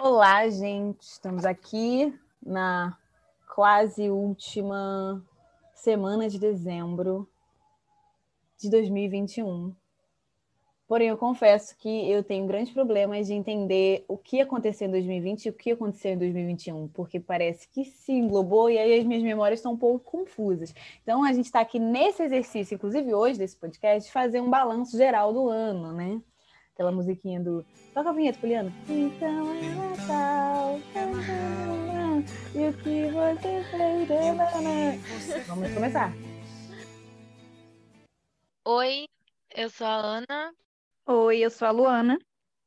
Olá, 0.00 0.48
gente. 0.48 1.02
Estamos 1.02 1.44
aqui 1.44 2.16
na 2.40 2.96
quase 3.52 4.08
última 4.08 5.20
semana 5.74 6.28
de 6.28 6.38
dezembro 6.38 7.28
de 8.56 8.70
2021. 8.70 9.74
Porém, 10.86 11.08
eu 11.08 11.18
confesso 11.18 11.76
que 11.76 12.08
eu 12.08 12.22
tenho 12.22 12.46
grandes 12.46 12.72
problemas 12.72 13.26
de 13.26 13.34
entender 13.34 14.04
o 14.06 14.16
que 14.16 14.40
aconteceu 14.40 14.86
em 14.86 14.92
2020 14.92 15.46
e 15.46 15.50
o 15.50 15.52
que 15.52 15.72
aconteceu 15.72 16.12
em 16.12 16.18
2021, 16.18 16.86
porque 16.94 17.18
parece 17.18 17.66
que 17.68 17.84
se 17.84 18.12
englobou 18.12 18.70
e 18.70 18.78
aí 18.78 19.00
as 19.00 19.04
minhas 19.04 19.24
memórias 19.24 19.58
estão 19.58 19.72
um 19.72 19.76
pouco 19.76 19.98
confusas. 19.98 20.72
Então, 21.02 21.24
a 21.24 21.32
gente 21.32 21.46
está 21.46 21.58
aqui 21.58 21.80
nesse 21.80 22.22
exercício, 22.22 22.76
inclusive 22.76 23.12
hoje, 23.12 23.36
desse 23.36 23.56
podcast, 23.56 24.06
de 24.06 24.12
fazer 24.12 24.40
um 24.40 24.48
balanço 24.48 24.96
geral 24.96 25.32
do 25.32 25.48
ano, 25.48 25.92
né? 25.92 26.22
Aquela 26.78 26.92
musiquinha 26.92 27.40
do. 27.40 27.66
Toca 27.92 28.10
a 28.10 28.12
vinheta, 28.12 28.38
Poliana. 28.38 28.72
Então 28.88 29.52
é 29.52 29.62
Natal. 29.74 30.78
E 32.54 32.68
o 32.68 32.72
que 32.72 33.10
você 33.10 33.64
fez? 33.72 35.46
Vamos 35.48 35.74
começar. 35.74 36.12
Oi, 38.64 39.06
eu 39.56 39.68
sou 39.68 39.88
a 39.88 39.96
Ana. 39.96 40.54
Oi, 41.08 41.38
eu 41.38 41.50
sou 41.50 41.66
a 41.66 41.72
Luana. 41.72 42.16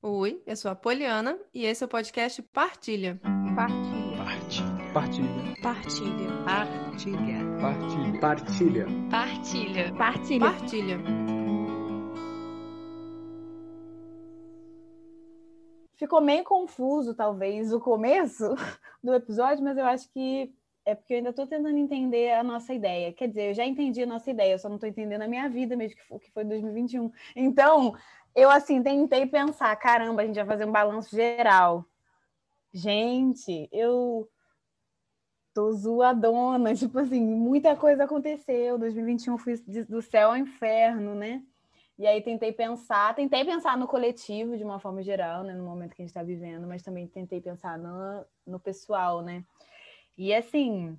Oi, 0.02 0.44
eu 0.46 0.58
sou 0.58 0.72
a 0.72 0.76
Poliana 0.76 1.40
e 1.54 1.64
esse 1.64 1.82
é 1.82 1.86
o 1.86 1.90
podcast 1.90 2.42
Partilha. 2.42 3.18
Partilha. 3.56 4.18
Partilha. 4.94 5.62
Partilha. 5.62 6.44
Partilha. 6.44 7.48
Partilha. 7.62 8.20
Partilha. 8.20 8.86
Partilha. 9.10 9.94
Partilha. 9.96 10.40
Partilha. 10.40 11.41
Ficou 16.02 16.20
meio 16.20 16.44
confuso, 16.44 17.14
talvez, 17.14 17.72
o 17.72 17.80
começo 17.80 18.56
do 19.04 19.14
episódio, 19.14 19.64
mas 19.64 19.78
eu 19.78 19.86
acho 19.86 20.10
que 20.10 20.52
é 20.84 20.96
porque 20.96 21.14
eu 21.14 21.18
ainda 21.18 21.30
estou 21.30 21.46
tentando 21.46 21.78
entender 21.78 22.32
a 22.32 22.44
nossa 22.44 22.74
ideia. 22.74 23.14
Quer 23.14 23.28
dizer, 23.28 23.50
eu 23.50 23.54
já 23.54 23.64
entendi 23.64 24.02
a 24.02 24.08
nossa 24.08 24.32
ideia, 24.32 24.54
eu 24.54 24.58
só 24.58 24.68
não 24.68 24.78
estou 24.78 24.90
entendendo 24.90 25.22
a 25.22 25.28
minha 25.28 25.48
vida 25.48 25.76
mesmo, 25.76 25.96
o 26.10 26.18
que 26.18 26.32
foi 26.32 26.44
2021. 26.44 27.12
Então, 27.36 27.96
eu, 28.34 28.50
assim, 28.50 28.82
tentei 28.82 29.28
pensar, 29.28 29.76
caramba, 29.76 30.24
a 30.24 30.26
gente 30.26 30.38
vai 30.38 30.46
fazer 30.46 30.66
um 30.66 30.72
balanço 30.72 31.16
geral. 31.16 31.86
Gente, 32.74 33.70
eu 33.72 34.28
tô 35.54 35.72
zoadona, 35.72 36.74
tipo 36.74 36.98
assim, 36.98 37.24
muita 37.24 37.76
coisa 37.76 38.06
aconteceu. 38.06 38.80
2021 38.80 39.38
fui 39.38 39.54
do 39.88 40.02
céu 40.02 40.30
ao 40.30 40.38
inferno, 40.38 41.14
né? 41.14 41.44
E 42.02 42.08
aí 42.08 42.20
tentei 42.20 42.52
pensar, 42.52 43.14
tentei 43.14 43.46
pensar 43.46 43.78
no 43.78 43.88
coletivo 43.88 44.58
de 44.58 44.64
uma 44.64 44.80
forma 44.80 45.04
geral, 45.04 45.44
né, 45.44 45.54
no 45.54 45.64
momento 45.64 45.94
que 45.94 46.02
a 46.02 46.04
gente 46.04 46.10
está 46.10 46.24
vivendo, 46.24 46.66
mas 46.66 46.82
também 46.82 47.08
tentei 47.08 47.40
pensar 47.40 47.78
no, 47.78 48.26
no 48.44 48.60
pessoal, 48.60 49.22
né? 49.22 49.46
E 50.18 50.34
assim, 50.34 50.98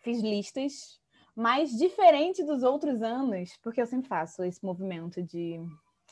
fiz 0.00 0.20
listas, 0.20 1.00
mas 1.36 1.70
diferente 1.70 2.42
dos 2.42 2.64
outros 2.64 3.00
anos, 3.00 3.56
porque 3.62 3.80
eu 3.80 3.86
sempre 3.86 4.08
faço 4.08 4.42
esse 4.42 4.64
movimento 4.64 5.22
de 5.22 5.60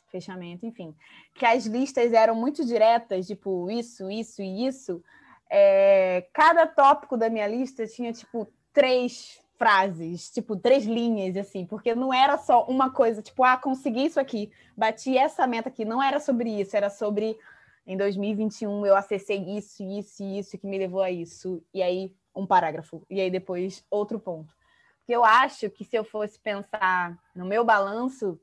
fechamento, 0.07 0.65
enfim, 0.65 0.95
que 1.35 1.45
as 1.45 1.67
listas 1.67 2.13
eram 2.13 2.37
muito 2.37 2.65
diretas, 2.65 3.27
tipo 3.27 3.69
isso, 3.69 4.09
isso 4.09 4.41
e 4.41 4.69
isso. 4.69 5.03
É, 5.51 6.29
cada 6.33 6.65
tópico 6.65 7.17
da 7.17 7.29
minha 7.29 7.49
lista 7.49 7.89
tinha 7.89 8.13
tipo 8.13 8.47
três 8.73 9.43
frases, 9.59 10.31
tipo 10.31 10.57
três 10.57 10.87
linhas, 10.87 11.37
assim, 11.37 11.67
porque 11.67 11.95
não 11.95 12.15
era 12.15 12.39
só 12.39 12.65
uma 12.67 12.91
coisa, 12.91 13.21
tipo, 13.21 13.43
ah, 13.43 13.57
consegui 13.57 14.07
isso 14.07 14.21
aqui, 14.21 14.51
bati 14.77 15.19
essa 15.19 15.47
meta 15.47 15.69
aqui, 15.69 15.85
não 15.85 16.01
era 16.01 16.21
sobre 16.21 16.49
isso, 16.61 16.77
era 16.77 16.89
sobre 16.89 17.37
em 17.85 17.97
2021 17.97 18.87
eu 18.87 18.95
acessei 18.95 19.39
isso, 19.57 19.83
isso 19.83 20.23
e 20.23 20.39
isso 20.39 20.57
que 20.57 20.67
me 20.67 20.79
levou 20.79 21.03
a 21.03 21.11
isso, 21.11 21.63
e 21.75 21.83
aí 21.83 22.15
um 22.35 22.47
parágrafo, 22.47 23.05
e 23.11 23.21
aí 23.21 23.31
depois 23.31 23.85
outro 23.91 24.21
ponto. 24.21 24.55
Porque 25.01 25.17
eu 25.17 25.25
acho 25.25 25.69
que 25.71 25.85
se 25.85 25.97
eu 25.97 26.05
fosse 26.05 26.39
pensar 26.39 27.19
no 27.35 27.45
meu 27.45 27.65
balanço, 27.65 28.39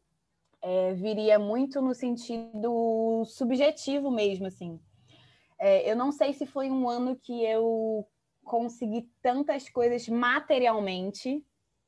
é, 0.61 0.93
viria 0.93 1.39
muito 1.39 1.79
no 1.79 1.93
sentido 1.93 3.23
subjetivo 3.25 4.11
mesmo, 4.11 4.47
assim. 4.47 4.79
É, 5.57 5.89
eu 5.89 5.95
não 5.95 6.11
sei 6.11 6.33
se 6.33 6.45
foi 6.45 6.69
um 6.69 6.89
ano 6.89 7.15
que 7.15 7.45
eu 7.45 8.05
consegui 8.45 9.09
tantas 9.21 9.67
coisas 9.67 10.07
materialmente, 10.07 11.43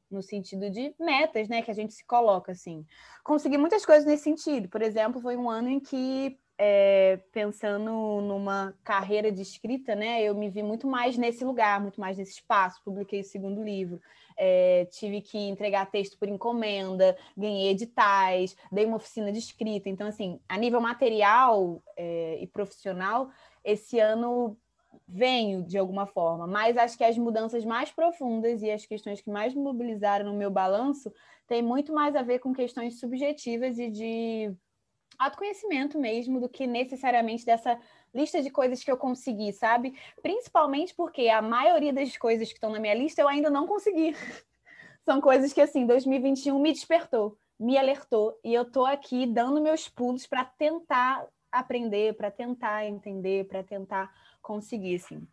no 0.10 0.22
sentido 0.22 0.70
de 0.70 0.94
metas, 1.00 1.48
né, 1.48 1.62
que 1.62 1.72
a 1.72 1.74
gente 1.74 1.94
se 1.94 2.06
coloca 2.06 2.52
assim. 2.52 2.86
Consegui 3.24 3.58
muitas 3.58 3.86
coisas 3.86 4.06
nesse 4.06 4.24
sentido. 4.24 4.68
Por 4.68 4.82
exemplo, 4.82 5.22
foi 5.22 5.38
um 5.38 5.50
ano 5.50 5.70
em 5.70 5.80
que 5.80 6.40
é, 6.58 7.20
pensando 7.32 8.22
numa 8.22 8.74
carreira 8.84 9.32
de 9.32 9.42
escrita, 9.42 9.96
né, 9.96 10.24
eu 10.24 10.34
me 10.34 10.50
vi 10.50 10.64
muito 10.64 10.88
mais 10.88 11.16
nesse 11.18 11.46
lugar, 11.46 11.80
muito 11.80 12.02
mais 12.02 12.18
nesse 12.18 12.34
espaço. 12.34 12.82
Publiquei 12.84 13.22
o 13.22 13.26
segundo 13.26 13.64
livro, 13.64 14.02
é, 14.36 14.86
tive 14.86 15.22
que 15.22 15.38
entregar 15.38 15.92
texto 15.92 16.18
por 16.18 16.28
encomenda, 16.28 17.16
ganhei 17.36 17.70
editais, 17.70 18.56
dei 18.72 18.86
uma 18.86 18.98
oficina 18.98 19.32
de 19.32 19.40
escrita. 19.40 19.88
Então, 19.90 20.08
assim, 20.08 20.40
a 20.50 20.58
nível 20.58 20.82
material 20.82 21.84
é, 21.96 22.40
e 22.42 22.48
profissional, 22.48 23.30
esse 23.64 24.00
ano 24.00 24.58
venho 25.08 25.64
de 25.64 25.78
alguma 25.78 26.06
forma, 26.06 26.46
mas 26.46 26.78
acho 26.78 26.98
que 26.98 27.04
as 27.04 27.18
mudanças 27.18 27.64
mais 27.64 27.90
profundas 27.90 28.62
e 28.62 28.70
as 28.70 28.86
questões 28.86 29.22
que 29.22 29.30
mais 29.30 29.54
me 29.54 29.62
mobilizaram 29.62 30.26
no 30.26 30.38
meu 30.38 30.52
balanço 30.52 31.14
têm 31.48 31.62
muito 31.62 31.94
mais 31.94 32.16
a 32.16 32.22
ver 32.22 32.40
com 32.40 32.54
questões 32.54 33.00
subjetivas 33.00 33.80
e 33.80 33.90
de 33.90 34.54
autoconhecimento 35.18 35.98
mesmo 35.98 36.42
do 36.42 36.50
que 36.50 36.68
necessariamente 36.68 37.46
dessa 37.46 37.80
lista 38.14 38.42
de 38.42 38.50
coisas 38.50 38.84
que 38.84 38.92
eu 38.92 38.98
consegui, 38.98 39.54
sabe? 39.54 39.96
Principalmente 40.22 40.94
porque 40.94 41.30
a 41.30 41.42
maioria 41.42 41.94
das 41.94 42.18
coisas 42.18 42.50
que 42.50 42.56
estão 42.56 42.72
na 42.72 42.80
minha 42.80 42.94
lista 42.94 43.22
eu 43.22 43.28
ainda 43.28 43.50
não 43.50 43.66
consegui. 43.66 44.14
São 45.06 45.22
coisas 45.22 45.54
que 45.54 45.62
assim, 45.62 45.86
2021 45.86 46.60
me 46.60 46.74
despertou, 46.74 47.38
me 47.58 47.78
alertou 47.78 48.38
e 48.44 48.54
eu 48.54 48.70
tô 48.70 48.86
aqui 48.86 49.26
dando 49.26 49.62
meus 49.62 49.88
pulos 49.88 50.28
para 50.28 50.44
tentar 50.44 51.26
aprender, 51.50 52.16
para 52.16 52.30
tentar 52.30 52.86
entender, 52.86 53.48
para 53.48 53.64
tentar 53.64 54.12
conseguir, 54.48 54.96
assim. 54.96 55.28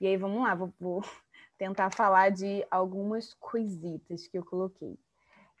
E 0.00 0.06
aí, 0.08 0.16
vamos 0.16 0.42
lá, 0.42 0.54
vou, 0.56 0.72
vou 0.80 1.04
tentar 1.56 1.90
falar 1.90 2.30
de 2.30 2.66
algumas 2.68 3.32
coisitas 3.34 4.26
que 4.26 4.36
eu 4.36 4.44
coloquei. 4.44 4.98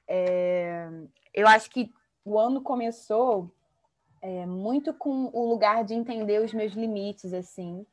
É, 0.08 0.88
eu 1.32 1.46
acho 1.46 1.70
que 1.70 1.92
o 2.24 2.36
ano 2.38 2.60
começou 2.60 3.48
é, 4.20 4.44
muito 4.44 4.92
com 4.92 5.30
o 5.32 5.48
lugar 5.48 5.84
de 5.84 5.94
entender 5.94 6.42
os 6.42 6.52
meus 6.52 6.72
limites, 6.72 7.32
assim, 7.32 7.86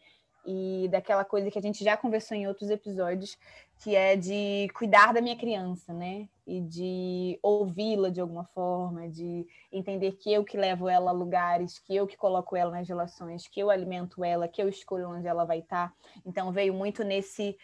e 0.45 0.87
daquela 0.91 1.23
coisa 1.23 1.51
que 1.51 1.59
a 1.59 1.61
gente 1.61 1.83
já 1.83 1.95
conversou 1.95 2.35
em 2.35 2.47
outros 2.47 2.69
episódios, 2.69 3.37
que 3.79 3.95
é 3.95 4.15
de 4.15 4.67
cuidar 4.73 5.13
da 5.13 5.21
minha 5.21 5.37
criança, 5.37 5.93
né? 5.93 6.27
E 6.45 6.61
de 6.61 7.39
ouvi-la 7.41 8.09
de 8.09 8.19
alguma 8.19 8.43
forma, 8.43 9.09
de 9.09 9.47
entender 9.71 10.13
que 10.13 10.31
eu 10.31 10.43
que 10.43 10.57
levo 10.57 10.89
ela 10.89 11.11
a 11.11 11.13
lugares, 11.13 11.79
que 11.79 11.95
eu 11.95 12.05
que 12.05 12.17
coloco 12.17 12.55
ela 12.55 12.71
nas 12.71 12.87
relações, 12.87 13.47
que 13.47 13.59
eu 13.61 13.69
alimento 13.69 14.23
ela, 14.25 14.47
que 14.47 14.61
eu 14.61 14.67
escolho 14.67 15.09
onde 15.09 15.27
ela 15.27 15.45
vai 15.45 15.59
estar. 15.59 15.93
Então 16.25 16.51
veio 16.51 16.73
muito 16.73 17.03
nesse 17.03 17.57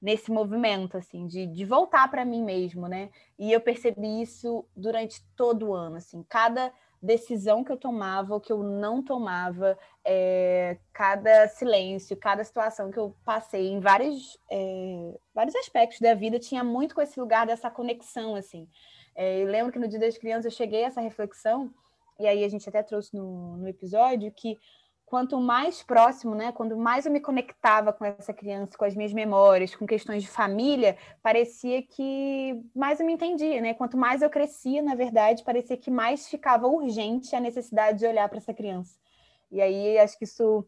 nesse 0.00 0.30
movimento 0.30 0.98
assim 0.98 1.26
de, 1.26 1.46
de 1.46 1.64
voltar 1.64 2.10
para 2.10 2.24
mim 2.24 2.44
mesmo, 2.44 2.86
né? 2.86 3.10
E 3.38 3.50
eu 3.50 3.60
percebi 3.60 4.20
isso 4.20 4.66
durante 4.76 5.24
todo 5.34 5.68
o 5.68 5.74
ano, 5.74 5.96
assim, 5.96 6.22
cada 6.28 6.70
decisão 7.06 7.64
que 7.64 7.72
eu 7.72 7.76
tomava, 7.76 8.34
o 8.34 8.40
que 8.40 8.52
eu 8.52 8.62
não 8.62 9.02
tomava, 9.02 9.78
é, 10.04 10.76
cada 10.92 11.48
silêncio, 11.48 12.16
cada 12.16 12.44
situação 12.44 12.90
que 12.90 12.98
eu 12.98 13.16
passei 13.24 13.68
em 13.68 13.80
vários, 13.80 14.38
é, 14.50 15.14
vários 15.34 15.54
aspectos 15.56 16.00
da 16.00 16.14
vida 16.14 16.38
tinha 16.38 16.62
muito 16.62 16.94
com 16.94 17.00
esse 17.00 17.18
lugar 17.18 17.46
dessa 17.46 17.70
conexão, 17.70 18.34
assim. 18.34 18.68
É, 19.14 19.42
eu 19.42 19.46
lembro 19.46 19.72
que 19.72 19.78
no 19.78 19.88
Dia 19.88 19.98
das 19.98 20.18
Crianças 20.18 20.46
eu 20.46 20.50
cheguei 20.50 20.84
a 20.84 20.88
essa 20.88 21.00
reflexão, 21.00 21.72
e 22.18 22.26
aí 22.26 22.44
a 22.44 22.48
gente 22.48 22.68
até 22.68 22.82
trouxe 22.82 23.14
no, 23.16 23.56
no 23.56 23.68
episódio, 23.68 24.32
que 24.32 24.58
quanto 25.06 25.40
mais 25.40 25.84
próximo, 25.84 26.34
né, 26.34 26.50
quando 26.50 26.76
mais 26.76 27.06
eu 27.06 27.12
me 27.12 27.20
conectava 27.20 27.92
com 27.92 28.04
essa 28.04 28.34
criança, 28.34 28.76
com 28.76 28.84
as 28.84 28.94
minhas 28.96 29.12
memórias, 29.12 29.74
com 29.74 29.86
questões 29.86 30.24
de 30.24 30.28
família, 30.28 30.98
parecia 31.22 31.80
que 31.80 32.60
mais 32.74 32.98
eu 32.98 33.06
me 33.06 33.12
entendia, 33.12 33.60
né? 33.60 33.72
Quanto 33.72 33.96
mais 33.96 34.20
eu 34.20 34.28
crescia, 34.28 34.82
na 34.82 34.96
verdade, 34.96 35.44
parecia 35.44 35.76
que 35.76 35.92
mais 35.92 36.28
ficava 36.28 36.66
urgente 36.66 37.36
a 37.36 37.40
necessidade 37.40 38.00
de 38.00 38.06
olhar 38.06 38.28
para 38.28 38.38
essa 38.38 38.52
criança. 38.52 38.98
E 39.50 39.60
aí 39.60 39.96
acho 39.96 40.18
que 40.18 40.24
isso 40.24 40.66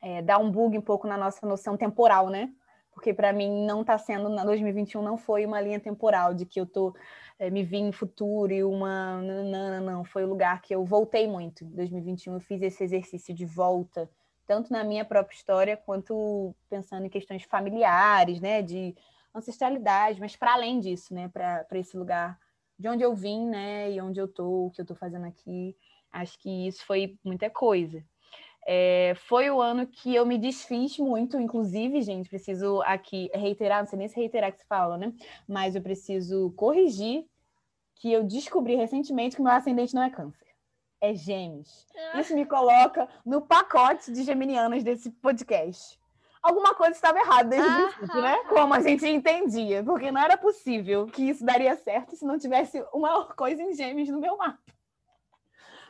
é, 0.00 0.22
dá 0.22 0.38
um 0.38 0.50
bug 0.50 0.78
um 0.78 0.82
pouco 0.82 1.06
na 1.06 1.18
nossa 1.18 1.46
noção 1.46 1.76
temporal, 1.76 2.30
né? 2.30 2.50
Porque 2.96 3.12
para 3.12 3.30
mim 3.30 3.66
não 3.66 3.82
está 3.82 3.98
sendo, 3.98 4.30
na 4.30 4.42
2021 4.42 5.02
não 5.02 5.18
foi 5.18 5.44
uma 5.44 5.60
linha 5.60 5.78
temporal 5.78 6.32
de 6.32 6.46
que 6.46 6.58
eu 6.58 6.64
tô 6.64 6.94
é, 7.38 7.50
me 7.50 7.62
vi 7.62 7.76
em 7.76 7.92
futuro 7.92 8.50
e 8.50 8.64
uma. 8.64 9.20
Não, 9.20 9.44
não, 9.44 9.80
não, 9.82 10.04
foi 10.04 10.24
o 10.24 10.28
lugar 10.28 10.62
que 10.62 10.74
eu 10.74 10.82
voltei 10.82 11.28
muito. 11.28 11.62
Em 11.62 11.68
2021 11.72 12.32
eu 12.32 12.40
fiz 12.40 12.62
esse 12.62 12.82
exercício 12.82 13.34
de 13.34 13.44
volta, 13.44 14.10
tanto 14.46 14.72
na 14.72 14.82
minha 14.82 15.04
própria 15.04 15.36
história, 15.36 15.76
quanto 15.76 16.54
pensando 16.70 17.04
em 17.04 17.10
questões 17.10 17.42
familiares, 17.42 18.40
né, 18.40 18.62
de 18.62 18.96
ancestralidade, 19.34 20.18
mas 20.18 20.34
para 20.34 20.54
além 20.54 20.80
disso, 20.80 21.12
né, 21.12 21.28
para 21.28 21.66
esse 21.72 21.98
lugar 21.98 22.38
de 22.78 22.88
onde 22.88 23.02
eu 23.02 23.14
vim, 23.14 23.46
né, 23.46 23.92
e 23.92 24.00
onde 24.00 24.18
eu 24.18 24.26
tô, 24.26 24.68
o 24.68 24.70
que 24.70 24.80
eu 24.80 24.84
estou 24.84 24.96
fazendo 24.96 25.26
aqui. 25.26 25.76
Acho 26.10 26.38
que 26.38 26.66
isso 26.66 26.86
foi 26.86 27.18
muita 27.22 27.50
coisa. 27.50 28.02
É, 28.68 29.14
foi 29.14 29.48
o 29.48 29.62
ano 29.62 29.86
que 29.86 30.12
eu 30.12 30.26
me 30.26 30.36
desfiz 30.36 30.98
muito, 30.98 31.38
inclusive, 31.38 32.02
gente, 32.02 32.28
preciso 32.28 32.82
aqui 32.82 33.30
reiterar, 33.32 33.78
não 33.78 33.86
sei 33.86 33.96
nem 33.96 34.08
se 34.08 34.16
reiterar 34.16 34.50
que 34.50 34.58
se 34.58 34.66
fala, 34.66 34.98
né? 34.98 35.12
Mas 35.48 35.76
eu 35.76 35.82
preciso 35.82 36.52
corrigir 36.56 37.24
que 37.94 38.12
eu 38.12 38.24
descobri 38.24 38.74
recentemente 38.74 39.36
que 39.36 39.42
meu 39.42 39.52
ascendente 39.52 39.94
não 39.94 40.02
é 40.02 40.10
câncer, 40.10 40.48
é 41.00 41.14
gêmeos. 41.14 41.86
Isso 42.18 42.34
me 42.34 42.44
coloca 42.44 43.08
no 43.24 43.40
pacote 43.40 44.10
de 44.10 44.24
geminianas 44.24 44.82
desse 44.82 45.10
podcast. 45.10 45.98
Alguma 46.42 46.74
coisa 46.74 46.92
estava 46.92 47.18
errada 47.18 47.48
desde 47.48 47.68
o 47.68 47.88
princípio, 47.92 48.20
né? 48.20 48.36
Como 48.48 48.74
a 48.74 48.80
gente 48.80 49.06
entendia, 49.06 49.82
porque 49.82 50.10
não 50.10 50.20
era 50.20 50.36
possível 50.36 51.06
que 51.06 51.28
isso 51.28 51.44
daria 51.44 51.74
certo 51.76 52.16
se 52.16 52.24
não 52.24 52.38
tivesse 52.38 52.84
uma 52.92 53.26
coisa 53.34 53.62
em 53.62 53.72
gêmeos 53.74 54.08
no 54.08 54.20
meu 54.20 54.36
mapa. 54.36 54.75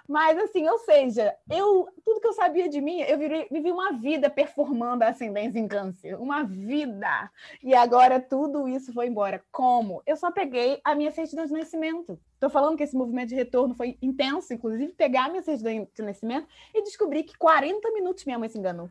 Mas 0.09 0.39
assim, 0.39 0.69
ou 0.69 0.79
seja, 0.79 1.37
eu 1.51 1.89
tudo 2.05 2.21
que 2.21 2.29
eu 2.29 2.33
sabia 2.33 2.69
de 2.69 2.81
mim, 2.81 3.01
eu 3.01 3.19
vivi, 3.19 3.47
vivi 3.51 3.73
uma 3.73 3.93
vida 3.93 4.31
performando 4.31 5.03
a 5.03 5.09
ascendência 5.09 5.59
em 5.59 5.67
câncer, 5.67 6.15
uma 6.21 6.45
vida. 6.45 7.31
E 7.63 7.75
agora 7.75 8.21
tudo 8.21 8.69
isso 8.69 8.93
foi 8.93 9.09
embora. 9.09 9.43
Como? 9.51 10.03
Eu 10.07 10.17
só 10.17 10.31
peguei 10.31 10.81
a 10.85 10.95
minha 10.95 11.11
certidão 11.11 11.45
de 11.45 11.53
nascimento. 11.53 12.19
Estou 12.35 12.49
falando 12.49 12.77
que 12.77 12.85
esse 12.85 12.97
movimento 12.97 13.31
de 13.31 13.35
retorno 13.35 13.75
foi 13.75 13.99
intenso, 14.01 14.55
inclusive 14.55 14.93
pegar 14.93 15.27
a 15.27 15.29
minha 15.29 15.43
certidão 15.43 15.89
de 15.93 16.03
nascimento 16.03 16.47
e 16.73 16.83
descobri 16.83 17.25
que 17.25 17.37
40 17.37 17.91
minutos 17.93 18.25
minha 18.25 18.39
mãe 18.39 18.49
se 18.49 18.59
enganou. 18.59 18.89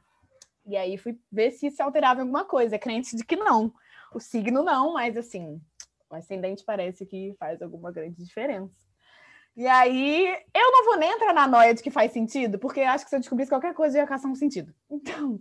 E 0.65 0.75
aí 0.75 0.97
fui 0.97 1.17
ver 1.31 1.51
se 1.51 1.69
se 1.71 1.81
alterava 1.81 2.21
alguma 2.21 2.44
coisa. 2.44 2.75
É 2.75 2.79
crente 2.79 3.15
de 3.15 3.23
que 3.23 3.35
não. 3.35 3.71
O 4.13 4.19
signo 4.19 4.63
não, 4.63 4.94
mas 4.94 5.15
assim, 5.15 5.62
o 6.09 6.15
ascendente 6.15 6.63
parece 6.63 7.06
que 7.06 7.35
faz 7.39 7.62
alguma 7.62 7.91
grande 7.91 8.23
diferença. 8.23 8.85
E 9.56 9.66
aí, 9.68 10.28
eu 10.54 10.72
não 10.72 10.86
vou 10.86 10.98
nem 10.98 11.12
entrar 11.12 11.34
na 11.34 11.48
noia 11.48 11.74
de 11.74 11.81
que 11.81 11.90
faz 11.90 12.12
sentido, 12.12 12.60
porque 12.60 12.81
acho 12.81 13.06
que 13.06 13.10
se 13.10 13.16
eu 13.16 13.19
descobrisse 13.22 13.50
qualquer 13.50 13.74
coisa, 13.74 13.98
ia 13.98 14.07
caçar 14.07 14.30
um 14.30 14.36
sentido. 14.36 14.74
Então, 14.90 15.40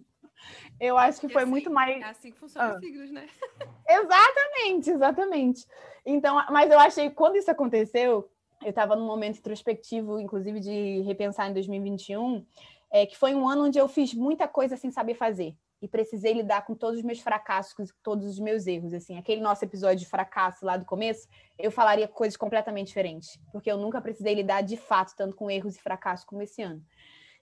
eu 0.78 0.98
acho 0.98 1.20
que 1.20 1.28
foi 1.28 1.42
assim, 1.42 1.50
muito 1.50 1.70
mais. 1.70 2.00
É 2.00 2.04
assim 2.04 2.30
que 2.30 2.38
funciona 2.38 2.72
Ah. 2.72 2.74
os 2.74 2.80
signos, 2.80 3.10
né? 3.10 3.26
Exatamente, 3.88 4.90
exatamente. 4.90 5.66
Então, 6.04 6.36
mas 6.50 6.70
eu 6.70 6.78
achei 6.78 7.08
que 7.08 7.14
quando 7.14 7.36
isso 7.36 7.50
aconteceu, 7.50 8.28
eu 8.62 8.70
estava 8.70 8.94
num 8.96 9.06
momento 9.06 9.38
introspectivo, 9.38 10.20
inclusive 10.20 10.60
de 10.60 11.00
repensar 11.02 11.48
em 11.48 11.54
2021, 11.54 12.44
é, 12.90 13.06
que 13.06 13.16
foi 13.16 13.34
um 13.34 13.48
ano 13.48 13.64
onde 13.66 13.78
eu 13.78 13.88
fiz 13.88 14.12
muita 14.14 14.46
coisa 14.46 14.76
sem 14.76 14.90
saber 14.90 15.14
fazer. 15.14 15.56
E 15.82 15.88
precisei 15.88 16.32
lidar 16.32 16.64
com 16.64 16.74
todos 16.74 17.00
os 17.00 17.04
meus 17.04 17.20
fracassos, 17.20 17.92
todos 18.02 18.26
os 18.26 18.38
meus 18.38 18.66
erros. 18.66 18.94
Assim, 18.94 19.18
aquele 19.18 19.40
nosso 19.40 19.64
episódio 19.64 19.98
de 19.98 20.06
fracasso 20.06 20.64
lá 20.64 20.76
do 20.76 20.86
começo, 20.86 21.28
eu 21.58 21.70
falaria 21.70 22.08
coisas 22.08 22.36
completamente 22.36 22.88
diferentes, 22.88 23.38
porque 23.52 23.70
eu 23.70 23.76
nunca 23.76 24.00
precisei 24.00 24.34
lidar 24.34 24.62
de 24.62 24.76
fato 24.76 25.14
tanto 25.16 25.36
com 25.36 25.50
erros 25.50 25.76
e 25.76 25.80
fracassos 25.80 26.24
como 26.24 26.42
esse 26.42 26.62
ano. 26.62 26.82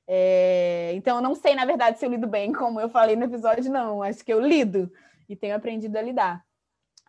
É, 0.08 0.92
então, 0.94 1.16
eu 1.16 1.22
não 1.22 1.34
sei, 1.34 1.54
na 1.54 1.64
verdade, 1.64 1.98
se 1.98 2.04
eu 2.04 2.10
lido 2.10 2.26
bem, 2.26 2.52
como 2.52 2.80
eu 2.80 2.88
falei 2.88 3.14
no 3.14 3.24
episódio, 3.24 3.70
não. 3.70 4.02
Acho 4.02 4.24
que 4.24 4.32
eu 4.32 4.40
lido 4.40 4.90
e 5.28 5.36
tenho 5.36 5.54
aprendido 5.54 5.96
a 5.96 6.02
lidar. 6.02 6.44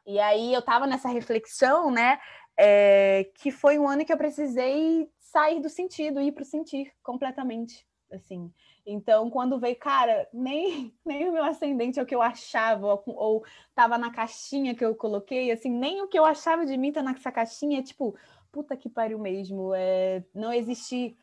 E 0.05 0.19
aí 0.19 0.53
eu 0.53 0.59
estava 0.59 0.85
nessa 0.85 1.07
reflexão, 1.07 1.89
né? 1.89 2.19
é, 2.57 3.29
que 3.35 3.51
foi 3.51 3.79
um 3.79 3.87
ano 3.87 4.05
que 4.05 4.13
eu 4.13 4.17
precisei 4.17 5.09
sair 5.19 5.59
do 5.59 5.69
sentido, 5.69 6.21
ir 6.21 6.31
para 6.31 6.43
o 6.43 6.45
sentir 6.45 6.91
completamente, 7.01 7.85
assim. 8.11 8.51
Então, 8.85 9.30
quando 9.30 9.59
veio, 9.59 9.77
cara, 9.77 10.27
nem, 10.33 10.94
nem 11.06 11.30
o 11.30 11.33
meu 11.33 11.44
ascendente 11.44 12.00
é 12.00 12.03
o 12.03 12.06
que 12.06 12.15
eu 12.15 12.21
achava, 12.21 12.85
ou, 12.88 13.03
ou 13.07 13.45
tava 13.74 13.97
na 13.97 14.12
caixinha 14.12 14.75
que 14.75 14.83
eu 14.83 14.95
coloquei, 14.95 15.51
assim, 15.51 15.69
nem 15.69 16.01
o 16.01 16.07
que 16.07 16.19
eu 16.19 16.25
achava 16.25 16.65
de 16.65 16.77
mim 16.77 16.91
tá 16.91 17.01
nessa 17.01 17.31
caixinha, 17.31 17.80
é 17.80 17.83
tipo, 17.83 18.15
puta 18.51 18.75
que 18.75 18.89
pariu 18.89 19.18
mesmo, 19.19 19.74
é, 19.74 20.24
não 20.33 20.51
existe 20.51 21.15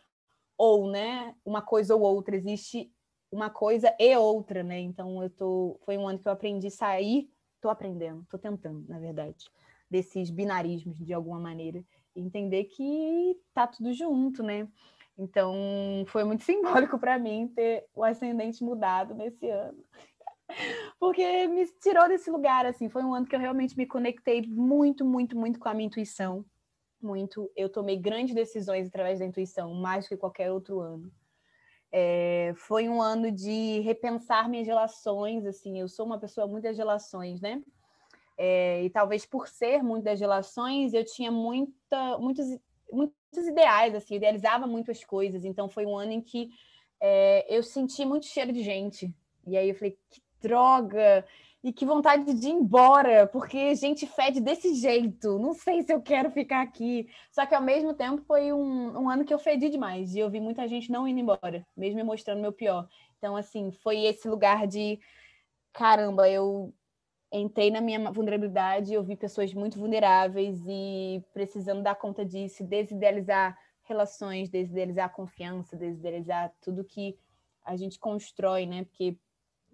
ou, 0.56 0.90
né, 0.90 1.34
uma 1.44 1.62
coisa 1.62 1.94
ou 1.94 2.02
outra, 2.02 2.36
existe 2.36 2.92
uma 3.32 3.50
coisa 3.50 3.94
e 3.98 4.16
outra, 4.16 4.62
né, 4.62 4.80
então 4.80 5.22
eu 5.22 5.30
tô, 5.30 5.78
foi 5.84 5.96
um 5.98 6.08
ano 6.08 6.18
que 6.18 6.28
eu 6.28 6.32
aprendi 6.32 6.68
a 6.68 6.70
sair, 6.70 7.30
tô 7.60 7.68
aprendendo, 7.68 8.26
tô 8.28 8.38
tentando, 8.38 8.86
na 8.88 8.98
verdade, 8.98 9.46
desses 9.90 10.30
binarismos, 10.30 10.98
de 10.98 11.12
alguma 11.12 11.38
maneira, 11.38 11.84
entender 12.16 12.64
que 12.64 13.38
tá 13.54 13.66
tudo 13.66 13.92
junto, 13.92 14.42
né, 14.42 14.68
então, 15.20 15.54
foi 16.06 16.24
muito 16.24 16.42
simbólico 16.44 16.98
para 16.98 17.18
mim 17.18 17.52
ter 17.54 17.84
o 17.94 18.02
ascendente 18.02 18.64
mudado 18.64 19.14
nesse 19.14 19.48
ano. 19.50 19.84
Porque 20.98 21.46
me 21.46 21.66
tirou 21.80 22.08
desse 22.08 22.30
lugar, 22.30 22.64
assim. 22.64 22.88
Foi 22.88 23.04
um 23.04 23.14
ano 23.14 23.26
que 23.26 23.36
eu 23.36 23.40
realmente 23.40 23.76
me 23.76 23.86
conectei 23.86 24.42
muito, 24.46 25.04
muito, 25.04 25.36
muito 25.36 25.60
com 25.60 25.68
a 25.68 25.74
minha 25.74 25.86
intuição. 25.86 26.44
Muito. 27.00 27.50
Eu 27.54 27.68
tomei 27.68 27.96
grandes 27.96 28.34
decisões 28.34 28.88
através 28.88 29.18
da 29.18 29.26
intuição, 29.26 29.74
mais 29.74 30.06
do 30.06 30.08
que 30.08 30.16
qualquer 30.16 30.50
outro 30.50 30.80
ano. 30.80 31.12
É, 31.92 32.52
foi 32.56 32.88
um 32.88 33.02
ano 33.02 33.30
de 33.30 33.80
repensar 33.80 34.48
minhas 34.48 34.66
relações, 34.66 35.44
assim. 35.44 35.78
Eu 35.78 35.88
sou 35.88 36.06
uma 36.06 36.18
pessoa 36.18 36.46
muito 36.46 36.64
das 36.64 36.78
relações, 36.78 37.40
né? 37.40 37.62
É, 38.38 38.82
e 38.82 38.90
talvez 38.90 39.26
por 39.26 39.48
ser 39.48 39.82
muito 39.82 40.04
das 40.04 40.18
relações, 40.18 40.94
eu 40.94 41.04
tinha 41.04 41.30
muita, 41.30 42.18
muitos 42.18 42.46
muitos 43.32 43.48
ideais, 43.48 43.94
assim, 43.94 44.16
idealizava 44.16 44.66
muito 44.66 44.90
as 44.90 45.04
coisas. 45.04 45.44
Então 45.44 45.68
foi 45.68 45.86
um 45.86 45.96
ano 45.96 46.12
em 46.12 46.20
que 46.20 46.50
é, 47.00 47.46
eu 47.48 47.62
senti 47.62 48.04
muito 48.04 48.26
cheiro 48.26 48.52
de 48.52 48.62
gente. 48.62 49.14
E 49.46 49.56
aí 49.56 49.68
eu 49.68 49.74
falei, 49.74 49.96
que 50.10 50.20
droga! 50.40 51.24
E 51.62 51.74
que 51.74 51.84
vontade 51.84 52.32
de 52.32 52.48
ir 52.48 52.52
embora, 52.52 53.26
porque 53.26 53.74
gente 53.74 54.06
fede 54.06 54.40
desse 54.40 54.74
jeito. 54.74 55.38
Não 55.38 55.52
sei 55.52 55.82
se 55.82 55.92
eu 55.92 56.00
quero 56.00 56.30
ficar 56.30 56.62
aqui. 56.62 57.06
Só 57.30 57.44
que 57.44 57.54
ao 57.54 57.60
mesmo 57.60 57.92
tempo 57.92 58.22
foi 58.22 58.50
um, 58.50 58.98
um 58.98 59.10
ano 59.10 59.26
que 59.26 59.34
eu 59.34 59.38
fedi 59.38 59.68
demais. 59.68 60.14
E 60.14 60.18
eu 60.18 60.30
vi 60.30 60.40
muita 60.40 60.66
gente 60.66 60.90
não 60.90 61.06
indo 61.06 61.20
embora, 61.20 61.66
mesmo 61.76 61.96
me 61.96 62.02
mostrando 62.02 62.40
meu 62.40 62.52
pior. 62.52 62.88
Então, 63.18 63.36
assim, 63.36 63.70
foi 63.70 64.06
esse 64.06 64.26
lugar 64.26 64.66
de 64.66 64.98
caramba, 65.70 66.28
eu 66.30 66.72
entrei 67.32 67.70
na 67.70 67.80
minha 67.80 68.10
vulnerabilidade, 68.10 68.92
eu 68.92 69.02
vi 69.02 69.16
pessoas 69.16 69.54
muito 69.54 69.78
vulneráveis 69.78 70.60
e 70.66 71.22
precisando 71.32 71.82
dar 71.82 71.94
conta 71.94 72.24
disso, 72.24 72.64
desidealizar 72.64 73.56
relações, 73.84 74.48
desidealizar 74.48 75.12
confiança, 75.12 75.76
desidealizar 75.76 76.52
tudo 76.60 76.84
que 76.84 77.18
a 77.64 77.76
gente 77.76 77.98
constrói, 77.98 78.66
né? 78.66 78.84
Porque 78.84 79.16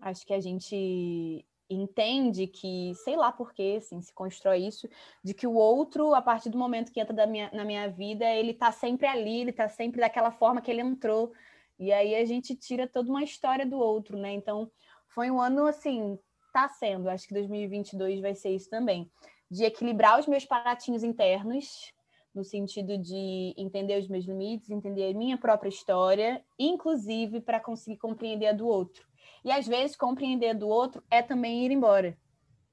acho 0.01 0.27
que 0.27 0.35
a 0.35 0.41
gente 0.41 1.47
entende 1.69 2.47
que, 2.47 2.95
sei 2.97 3.17
lá 3.17 3.33
por 3.33 3.53
que, 3.53 3.77
assim, 3.77 4.01
se 4.01 4.13
constrói 4.13 4.67
isso, 4.67 4.89
de 5.23 5.35
que 5.35 5.47
o 5.47 5.55
outro, 5.55 6.15
a 6.15 6.23
partir 6.23 6.49
do 6.49 6.59
momento 6.59 6.93
que 6.93 7.01
entra 7.01 7.27
minha, 7.27 7.51
na 7.53 7.65
minha 7.65 7.89
vida, 7.89 8.25
ele 8.25 8.55
tá 8.55 8.71
sempre 8.71 9.07
ali, 9.07 9.41
ele 9.41 9.53
tá 9.53 9.69
sempre 9.69 10.01
daquela 10.01 10.31
forma 10.31 10.61
que 10.61 10.71
ele 10.71 10.81
entrou, 10.81 11.33
e 11.79 11.93
aí 11.93 12.15
a 12.15 12.25
gente 12.25 12.55
tira 12.55 12.87
toda 12.87 13.11
uma 13.11 13.25
história 13.25 13.67
do 13.67 13.79
outro, 13.79 14.17
né? 14.17 14.33
Então, 14.33 14.71
foi 15.09 15.31
um 15.31 15.41
ano, 15.41 15.67
assim, 15.67 16.19
está 16.57 16.69
sendo, 16.69 17.11
acho 17.11 17.29
que 17.29 17.35
2022 17.35 18.21
vai 18.21 18.35
ser 18.35 18.51
isso 18.51 18.71
também, 18.71 19.11
de 19.51 19.65
equilibrar 19.65 20.19
os 20.19 20.27
meus 20.27 20.47
pratinhos 20.47 21.05
internos, 21.05 21.93
no 22.35 22.43
sentido 22.43 22.99
de 22.99 23.55
entender 23.57 23.99
os 23.99 24.09
meus 24.09 24.25
limites, 24.25 24.71
entender 24.71 25.11
a 25.11 25.17
minha 25.17 25.39
própria 25.39 25.69
história, 25.69 26.43
inclusive 26.59 27.41
para 27.41 27.61
conseguir 27.61 27.99
compreender 27.99 28.49
a 28.49 28.53
do 28.53 28.67
outro. 28.67 29.07
E 29.45 29.51
às 29.51 29.67
vezes 29.67 29.97
compreender 29.97 30.51
a 30.51 30.55
do 30.55 30.69
outro 30.69 31.03
é 31.11 31.23
também 31.23 31.65
ir 31.65 31.71
embora. 31.71 32.17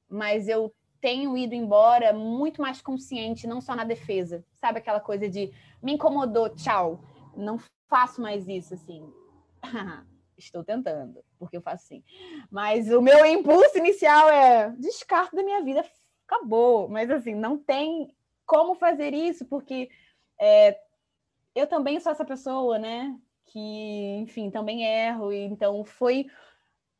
Mas 0.09 0.47
eu 0.47 0.73
tenho 0.99 1.37
ido 1.37 1.53
embora 1.53 2.13
muito 2.13 2.61
mais 2.61 2.81
consciente, 2.81 3.47
não 3.47 3.61
só 3.61 3.75
na 3.75 3.83
defesa. 3.83 4.43
Sabe 4.55 4.79
aquela 4.79 4.99
coisa 4.99 5.29
de 5.29 5.53
me 5.81 5.93
incomodou, 5.93 6.49
tchau. 6.49 7.03
Não 7.35 7.57
faço 7.89 8.21
mais 8.21 8.47
isso 8.47 8.73
assim. 8.73 9.05
Estou 10.43 10.63
tentando, 10.63 11.23
porque 11.39 11.57
eu 11.57 11.61
faço 11.61 11.85
assim. 11.85 12.03
Mas 12.51 12.91
o 12.91 13.01
meu 13.01 13.25
impulso 13.25 13.77
inicial 13.77 14.29
é 14.29 14.69
descarto 14.77 15.35
da 15.35 15.43
minha 15.43 15.61
vida, 15.63 15.85
acabou. 16.27 16.87
Mas 16.87 17.09
assim, 17.09 17.33
não 17.33 17.57
tem 17.57 18.13
como 18.45 18.75
fazer 18.75 19.13
isso, 19.13 19.45
porque 19.45 19.89
é, 20.39 20.77
eu 21.55 21.67
também 21.67 21.99
sou 21.99 22.11
essa 22.11 22.25
pessoa, 22.25 22.77
né? 22.77 23.15
Que, 23.45 24.17
enfim, 24.21 24.49
também 24.49 24.83
erro. 24.83 25.31
Então 25.31 25.83
foi. 25.83 26.27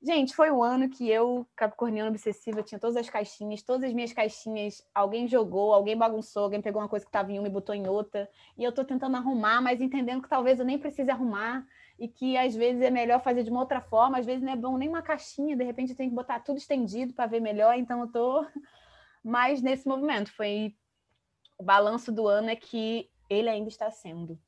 Gente, 0.01 0.35
foi 0.35 0.51
um 0.51 0.61
ano 0.61 0.89
que 0.89 1.09
eu, 1.09 1.47
Capricorniana 1.55 2.09
Obsessiva, 2.09 2.61
tinha 2.61 2.77
todas 2.77 2.97
as 2.97 3.09
caixinhas, 3.09 3.61
todas 3.61 3.87
as 3.87 3.93
minhas 3.93 4.11
caixinhas, 4.11 4.85
alguém 4.93 5.29
jogou, 5.29 5.73
alguém 5.73 5.95
bagunçou, 5.95 6.43
alguém 6.43 6.61
pegou 6.61 6.81
uma 6.81 6.89
coisa 6.89 7.05
que 7.05 7.09
estava 7.09 7.31
em 7.31 7.39
uma 7.39 7.47
e 7.47 7.51
botou 7.51 7.73
em 7.73 7.87
outra. 7.87 8.29
E 8.57 8.65
eu 8.65 8.69
estou 8.69 8.83
tentando 8.83 9.15
arrumar, 9.15 9.61
mas 9.61 9.79
entendendo 9.79 10.21
que 10.21 10.27
talvez 10.27 10.59
eu 10.59 10.65
nem 10.65 10.77
precise 10.77 11.09
arrumar 11.09 11.65
e 11.99 12.07
que 12.07 12.37
às 12.37 12.55
vezes 12.55 12.81
é 12.81 12.89
melhor 12.89 13.21
fazer 13.21 13.43
de 13.43 13.49
uma 13.49 13.59
outra 13.59 13.81
forma, 13.81 14.17
às 14.17 14.25
vezes 14.25 14.41
não 14.41 14.51
é 14.51 14.55
bom 14.55 14.77
nem 14.77 14.89
uma 14.89 15.01
caixinha, 15.01 15.55
de 15.55 15.63
repente 15.63 15.95
tenho 15.95 16.09
que 16.09 16.15
botar 16.15 16.39
tudo 16.39 16.57
estendido 16.57 17.13
para 17.13 17.27
ver 17.27 17.39
melhor, 17.39 17.75
então 17.77 18.01
eu 18.01 18.07
tô 18.11 18.45
mais 19.23 19.61
nesse 19.61 19.87
movimento. 19.87 20.31
Foi 20.33 20.75
o 21.57 21.63
balanço 21.63 22.11
do 22.11 22.27
ano 22.27 22.49
é 22.49 22.55
que 22.55 23.09
ele 23.29 23.49
ainda 23.49 23.69
está 23.69 23.89
sendo. 23.89 24.39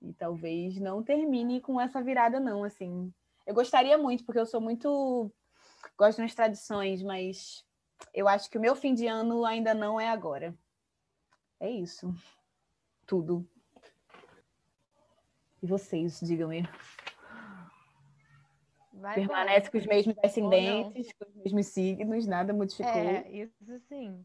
E 0.00 0.12
talvez 0.12 0.78
não 0.78 1.02
termine 1.02 1.60
com 1.60 1.80
essa 1.80 2.00
virada 2.02 2.38
não, 2.38 2.62
assim. 2.62 3.12
Eu 3.46 3.54
gostaria 3.54 3.98
muito, 3.98 4.24
porque 4.24 4.38
eu 4.38 4.46
sou 4.46 4.60
muito 4.60 5.32
gosto 5.96 6.18
das 6.18 6.34
tradições, 6.34 7.02
mas 7.02 7.64
eu 8.14 8.28
acho 8.28 8.48
que 8.48 8.58
o 8.58 8.60
meu 8.60 8.76
fim 8.76 8.94
de 8.94 9.06
ano 9.06 9.44
ainda 9.44 9.74
não 9.74 10.00
é 10.00 10.08
agora. 10.08 10.54
É 11.58 11.68
isso. 11.68 12.14
Tudo. 13.06 13.48
E 15.62 15.66
vocês, 15.66 16.20
digam 16.20 16.50
aí. 16.50 16.62
Vai 18.92 19.14
Permanece 19.14 19.70
com 19.70 19.72
com 19.72 19.78
os 19.78 19.86
mesmos 19.86 20.16
ascendentes, 20.22 21.12
com 21.12 21.24
os 21.24 21.34
mesmos 21.34 21.66
signos, 21.66 22.26
nada 22.26 22.52
modificou. 22.52 22.92
É, 22.92 23.30
isso 23.30 23.78
sim. 23.88 24.24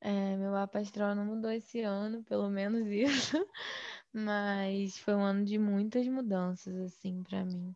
É, 0.00 0.36
meu 0.36 0.52
mapa 0.52 0.78
astral 0.78 1.14
não 1.14 1.24
mudou 1.24 1.50
esse 1.50 1.80
ano, 1.80 2.22
pelo 2.22 2.48
menos 2.48 2.86
isso. 2.92 3.36
Mas 4.12 4.98
foi 4.98 5.14
um 5.14 5.22
ano 5.22 5.44
de 5.44 5.58
muitas 5.58 6.06
mudanças, 6.06 6.76
assim, 6.76 7.22
pra 7.22 7.44
mim. 7.44 7.74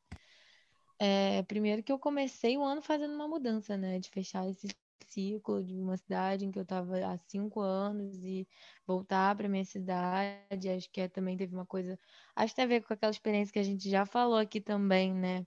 É, 0.99 1.43
primeiro 1.43 1.83
que 1.83 1.91
eu 1.91 1.99
comecei 1.99 2.57
o 2.57 2.63
ano 2.63 2.81
fazendo 2.81 3.15
uma 3.15 3.27
mudança, 3.27 3.77
né? 3.77 3.99
De 3.99 4.09
fechar 4.09 4.49
esse 4.49 4.69
ciclo 5.07 5.63
de 5.65 5.75
uma 5.81 5.97
cidade 5.97 6.45
em 6.45 6.51
que 6.51 6.59
eu 6.59 6.63
estava 6.63 6.97
há 6.99 7.19
cinco 7.29 7.61
anos 7.61 8.23
e 8.25 8.47
voltar 8.87 9.37
para 9.37 9.49
minha 9.49 9.65
cidade. 9.65 10.69
Acho 10.69 10.91
que 10.91 11.01
é, 11.01 11.09
também 11.09 11.37
teve 11.37 11.55
uma 11.55 11.67
coisa. 11.67 11.99
Acho 12.37 12.53
que 12.53 12.57
tem 12.57 12.65
a 12.65 12.69
ver 12.69 12.83
com 12.83 12.93
aquela 12.95 13.11
experiência 13.13 13.53
que 13.53 13.59
a 13.59 13.63
gente 13.63 13.89
já 13.91 14.07
falou 14.07 14.37
aqui 14.39 14.61
também, 14.61 15.15
né? 15.15 15.47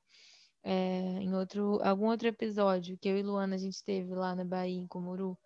É, 0.63 0.73
em 1.21 1.33
outro, 1.35 1.79
algum 1.83 2.07
outro 2.07 2.27
episódio 2.27 2.97
que 2.97 3.07
eu 3.09 3.17
e 3.17 3.23
Luana 3.23 3.55
a 3.55 3.57
gente 3.59 3.83
teve 3.83 4.13
lá 4.15 4.35
na 4.35 4.43
Bahia, 4.43 4.79
em 4.79 4.87
Comuru, 4.87 5.37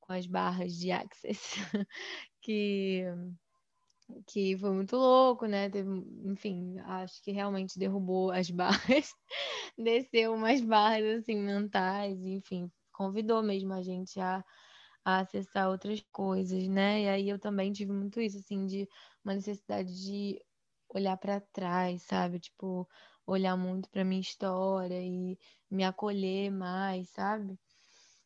com 0.00 0.12
as 0.12 0.26
barras 0.26 0.74
de 0.74 0.90
Access, 0.92 1.56
que 2.40 3.04
que 4.26 4.56
foi 4.58 4.70
muito 4.70 4.96
louco, 4.96 5.46
né? 5.46 5.68
Teve, 5.68 5.90
enfim, 6.24 6.78
acho 6.80 7.22
que 7.22 7.32
realmente 7.32 7.78
derrubou 7.78 8.30
as 8.30 8.50
barras, 8.50 9.14
desceu 9.76 10.34
umas 10.34 10.60
barras 10.60 11.22
assim 11.22 11.36
mentais, 11.36 12.18
enfim, 12.24 12.70
convidou 12.96 13.42
mesmo 13.42 13.72
a 13.74 13.82
gente 13.82 14.20
a, 14.20 14.44
a 15.04 15.20
acessar 15.20 15.68
outras 15.70 16.02
coisas, 16.12 16.66
né? 16.68 17.02
E 17.04 17.08
aí 17.08 17.28
eu 17.28 17.38
também 17.38 17.72
tive 17.72 17.92
muito 17.92 18.20
isso, 18.20 18.38
assim, 18.38 18.66
de 18.66 18.88
uma 19.24 19.34
necessidade 19.34 19.92
de 20.04 20.40
olhar 20.94 21.16
para 21.16 21.40
trás, 21.40 22.02
sabe? 22.02 22.40
Tipo, 22.40 22.88
olhar 23.26 23.56
muito 23.56 23.90
para 23.90 24.04
minha 24.04 24.20
história 24.20 25.00
e 25.02 25.38
me 25.70 25.84
acolher 25.84 26.50
mais, 26.50 27.10
sabe? 27.10 27.58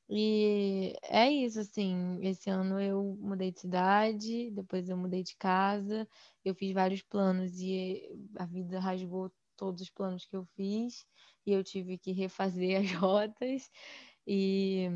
E 0.09 0.95
é 1.05 1.31
isso, 1.31 1.61
assim. 1.61 2.19
Esse 2.23 2.51
ano 2.51 2.81
eu 2.81 3.17
mudei 3.21 3.53
de 3.53 3.61
cidade, 3.61 4.51
depois 4.51 4.89
eu 4.89 4.97
mudei 4.97 5.23
de 5.23 5.37
casa, 5.37 6.09
eu 6.45 6.55
fiz 6.55 6.73
vários 6.73 7.03
planos 7.03 7.61
e 7.61 8.09
a 8.39 8.45
vida 8.47 8.81
rasgou 8.81 9.33
todos 9.57 9.83
os 9.83 9.91
planos 9.91 10.25
que 10.25 10.35
eu 10.37 10.45
fiz 10.57 11.07
e 11.47 11.53
eu 11.53 11.63
tive 11.63 11.97
que 11.99 12.13
refazer 12.13 12.81
as 12.81 12.91
rotas. 12.93 13.71
E 14.27 14.89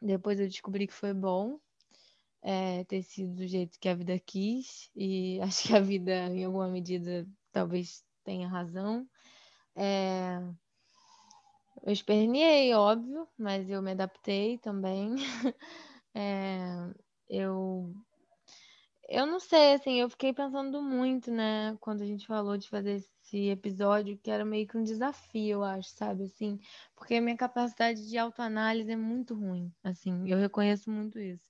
depois 0.00 0.40
eu 0.40 0.48
descobri 0.48 0.86
que 0.86 0.94
foi 0.94 1.14
bom 1.14 1.58
é, 2.42 2.84
ter 2.84 3.02
sido 3.02 3.34
do 3.34 3.46
jeito 3.46 3.78
que 3.78 3.88
a 3.88 3.94
vida 3.94 4.18
quis, 4.18 4.90
e 4.94 5.40
acho 5.42 5.68
que 5.68 5.76
a 5.76 5.80
vida, 5.80 6.12
em 6.28 6.44
alguma 6.44 6.68
medida, 6.68 7.26
talvez 7.52 8.04
tenha 8.24 8.48
razão. 8.48 9.06
É, 9.76 10.40
eu 11.82 11.92
esperneei, 11.92 12.74
óbvio, 12.74 13.26
mas 13.38 13.68
eu 13.70 13.82
me 13.82 13.92
adaptei 13.92 14.58
também. 14.58 15.14
É, 16.12 16.92
eu 17.28 17.94
eu 19.10 19.26
não 19.26 19.40
sei, 19.40 19.74
assim, 19.74 20.00
eu 20.00 20.08
fiquei 20.10 20.32
pensando 20.32 20.80
muito, 20.82 21.30
né, 21.32 21.76
quando 21.80 22.02
a 22.02 22.06
gente 22.06 22.26
falou 22.26 22.56
de 22.56 22.68
fazer 22.68 22.92
esse 22.96 23.48
episódio, 23.50 24.16
que 24.18 24.30
era 24.30 24.44
meio 24.44 24.66
que 24.68 24.78
um 24.78 24.84
desafio, 24.84 25.48
eu 25.54 25.64
acho, 25.64 25.90
sabe, 25.90 26.24
assim, 26.24 26.58
porque 26.96 27.16
a 27.16 27.20
minha 27.20 27.36
capacidade 27.36 28.08
de 28.08 28.16
autoanálise 28.18 28.90
é 28.92 28.96
muito 28.96 29.34
ruim, 29.34 29.72
assim, 29.84 30.28
eu 30.30 30.38
reconheço 30.38 30.90
muito 30.90 31.18
isso, 31.18 31.44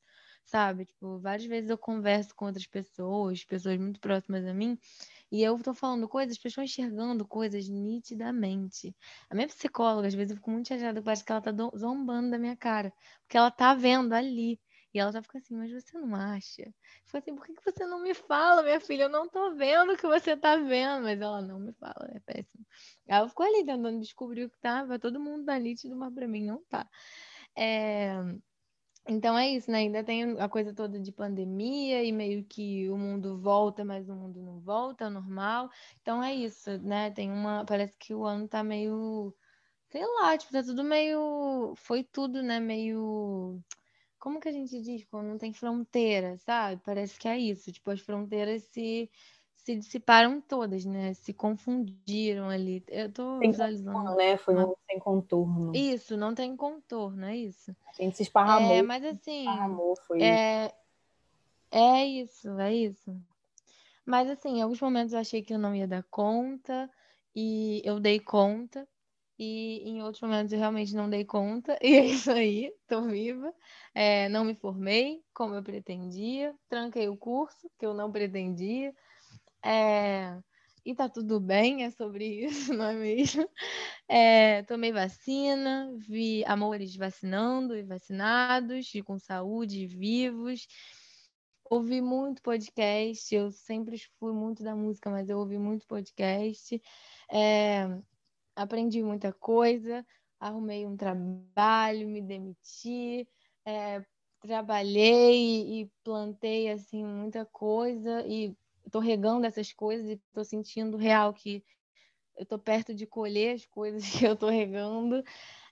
sabe, 0.45 0.87
tipo, 0.87 1.19
várias 1.21 1.47
vezes 1.47 1.71
eu 1.71 1.79
converso 1.79 2.35
com 2.35 2.47
outras 2.47 2.67
pessoas, 2.67 3.45
pessoas 3.45 3.79
muito 3.79 4.01
próximas 4.01 4.47
a 4.47 4.55
mim, 4.55 4.79
e 5.33 5.43
eu 5.43 5.59
tô 5.63 5.75
falando 5.75 6.09
coisas, 6.09 6.33
as 6.37 6.43
pessoas 6.43 6.71
enxergando 6.71 7.27
coisas 7.27 7.69
nitidamente. 7.69 8.95
A 9.31 9.35
minha 9.35 9.47
psicóloga, 9.49 10.09
às 10.09 10.15
vezes, 10.15 10.31
eu 10.33 10.37
fico 10.37 10.51
muito 10.51 10.69
chateada, 10.69 11.03
parece 11.03 11.25
que 11.25 11.33
ela 11.33 11.41
tá 11.41 11.53
zombando 11.77 12.31
da 12.33 12.39
minha 12.39 12.57
cara. 12.57 12.93
Porque 13.23 13.37
ela 13.37 13.51
tá 13.51 13.75
vendo 13.75 14.13
ali. 14.13 14.61
E 14.93 14.99
ela 14.99 15.13
já 15.13 15.23
fica 15.23 15.39
assim, 15.39 15.55
mas 15.57 15.71
você 15.71 15.99
não 15.99 16.15
acha? 16.15 16.73
Fica 17.05 17.19
assim, 17.19 17.35
por 17.35 17.47
que 17.47 17.55
você 17.65 17.87
não 17.87 18.01
me 18.03 18.13
fala, 18.15 18.63
minha 18.63 18.81
filha? 18.81 19.05
Eu 19.05 19.09
não 19.09 19.29
tô 19.29 19.55
vendo 19.55 19.93
o 19.93 19.97
que 19.97 20.07
você 20.07 20.37
tá 20.37 20.57
vendo. 20.57 21.05
Mas 21.05 21.21
ela 21.21 21.41
não 21.41 21.61
me 21.61 21.73
fala, 21.75 22.11
é 22.13 22.21
péssimo. 22.21 22.67
Ela 23.07 23.29
ficou 23.29 23.47
ali 23.47 23.65
tentando 23.65 24.01
descobrir 24.01 24.45
o 24.45 24.51
que 24.51 24.59
tava. 24.59 24.99
Todo 24.99 25.21
mundo 25.21 25.45
tá 25.45 25.59
nítido, 25.59 25.97
mas 25.97 26.13
pra 26.13 26.27
mim 26.27 26.45
não 26.45 26.63
tá. 26.65 26.89
É... 27.57 28.15
Então 29.09 29.37
é 29.37 29.49
isso, 29.49 29.71
né? 29.71 29.79
Ainda 29.79 30.05
tem 30.05 30.39
a 30.39 30.49
coisa 30.49 30.75
toda 30.75 30.99
de 31.01 31.11
pandemia 31.13 32.05
e 32.05 32.13
meio 32.13 32.45
que 32.45 32.89
o 32.91 32.97
mundo 32.99 33.39
volta, 33.39 33.85
mas 33.85 34.09
o 34.09 34.15
mundo 34.15 34.41
não 34.43 34.61
volta 34.61 35.07
ao 35.07 35.11
normal. 35.11 35.71
Então 36.01 36.23
é 36.23 36.35
isso, 36.35 36.79
né? 36.79 37.11
Tem 37.11 37.31
uma. 37.31 37.65
Parece 37.65 37.97
que 37.99 38.15
o 38.15 38.25
ano 38.25 38.47
tá 38.49 38.63
meio. 38.63 39.35
Sei 39.91 40.05
lá, 40.07 40.37
tipo, 40.39 40.53
tá 40.53 40.63
tudo 40.63 40.85
meio. 40.85 41.75
Foi 41.77 42.05
tudo, 42.05 42.43
né? 42.43 42.61
Meio. 42.61 43.61
Como 44.21 44.39
que 44.39 44.49
a 44.49 44.53
gente 44.53 44.81
diz 44.81 45.05
quando 45.05 45.27
não 45.29 45.39
tem 45.39 45.53
fronteira, 45.53 46.37
sabe? 46.39 46.81
Parece 46.85 47.19
que 47.19 47.27
é 47.27 47.39
isso. 47.39 47.73
Tipo, 47.73 47.91
as 47.91 48.01
fronteiras 48.01 48.63
se 48.65 49.11
se 49.65 49.77
dissiparam 49.77 50.41
todas, 50.41 50.85
né? 50.85 51.13
Se 51.15 51.33
confundiram 51.33 52.49
ali. 52.49 52.83
Eu 52.89 53.13
tô 53.13 53.39
Sem 53.39 53.51
visualizando. 53.51 53.97
contorno, 53.97 54.17
né? 54.17 54.37
Foi 54.37 54.57
um 54.57 54.75
sem 54.87 54.99
contorno. 54.99 55.75
Isso, 55.75 56.17
não 56.17 56.35
tem 56.35 56.57
contorno, 56.57 57.25
é 57.27 57.37
isso. 57.37 57.75
A 57.89 57.93
gente 58.03 58.17
se 58.17 58.23
esparramou. 58.23 58.73
É, 58.73 58.83
mas 58.83 59.05
assim, 59.05 59.41
esparramou, 59.41 59.97
foi. 60.07 60.23
é, 60.23 60.75
é 61.71 62.07
isso, 62.07 62.49
é 62.59 62.75
isso. 62.75 63.15
Mas 64.05 64.29
assim, 64.31 64.59
em 64.59 64.63
alguns 64.63 64.81
momentos 64.81 65.13
eu 65.13 65.21
achei 65.21 65.43
que 65.43 65.53
eu 65.55 65.59
não 65.59 65.75
ia 65.75 65.87
dar 65.87 66.03
conta 66.05 66.91
e 67.35 67.83
eu 67.85 68.01
dei 68.01 68.19
conta. 68.19 68.89
E 69.43 69.89
em 69.89 70.03
outros 70.03 70.21
momentos 70.21 70.53
eu 70.53 70.59
realmente 70.59 70.95
não 70.95 71.09
dei 71.09 71.25
conta. 71.25 71.79
E 71.83 71.95
é 71.97 72.05
isso 72.05 72.31
aí, 72.31 72.71
tô 72.87 73.01
viva. 73.03 73.55
É, 73.95 74.29
não 74.29 74.45
me 74.45 74.55
formei 74.55 75.23
como 75.33 75.55
eu 75.55 75.63
pretendia. 75.63 76.55
Tranquei 76.69 77.09
o 77.09 77.17
curso 77.17 77.71
que 77.79 77.87
eu 77.87 77.95
não 77.95 78.13
pretendia. 78.13 78.95
É, 79.65 80.39
e 80.85 80.95
tá 80.95 81.09
tudo 81.09 81.41
bem, 81.41 81.85
é 81.85 81.91
sobre 81.91 82.27
isso, 82.45 82.75
não 82.75 82.85
é 82.85 82.95
mesmo? 82.95 83.49
É, 84.07 84.63
tomei 84.65 84.93
vacina, 84.93 85.91
vi 85.97 86.45
amores 86.45 86.95
vacinando 86.95 87.75
e 87.75 87.83
vacinados, 87.83 88.95
e 88.95 89.03
com 89.03 89.19
saúde, 89.19 89.87
vivos. 89.87 90.67
Ouvi 91.71 92.03
muito 92.03 92.43
podcast, 92.43 93.35
eu 93.35 93.51
sempre 93.53 93.97
fui 94.19 94.33
muito 94.35 94.63
da 94.63 94.77
música, 94.77 95.09
mas 95.09 95.31
eu 95.31 95.39
ouvi 95.39 95.57
muito 95.57 95.87
podcast. 95.87 96.83
É, 97.33 97.89
aprendi 98.63 99.03
muita 99.03 99.33
coisa, 99.33 100.05
arrumei 100.39 100.87
um 100.87 100.97
trabalho, 100.97 102.09
me 102.09 102.21
demiti, 102.23 103.27
é, 103.65 104.05
trabalhei 104.41 105.83
e 105.83 105.91
plantei 106.05 106.71
assim 106.71 107.05
muita 107.05 107.45
coisa 107.47 108.25
e 108.27 108.57
tô 108.91 108.99
regando 109.01 109.47
essas 109.47 109.73
coisas 109.73 110.09
e 110.11 110.17
tô 110.33 110.45
sentindo 110.45 110.97
real 110.97 111.33
que 111.35 111.65
eu 112.37 112.47
tô 112.47 112.59
perto 112.59 112.95
de 112.95 113.07
colher 113.07 113.55
as 113.57 113.67
coisas 113.67 114.03
que 114.19 114.25
eu 114.27 114.37
tô 114.37 114.49
regando. 114.49 115.23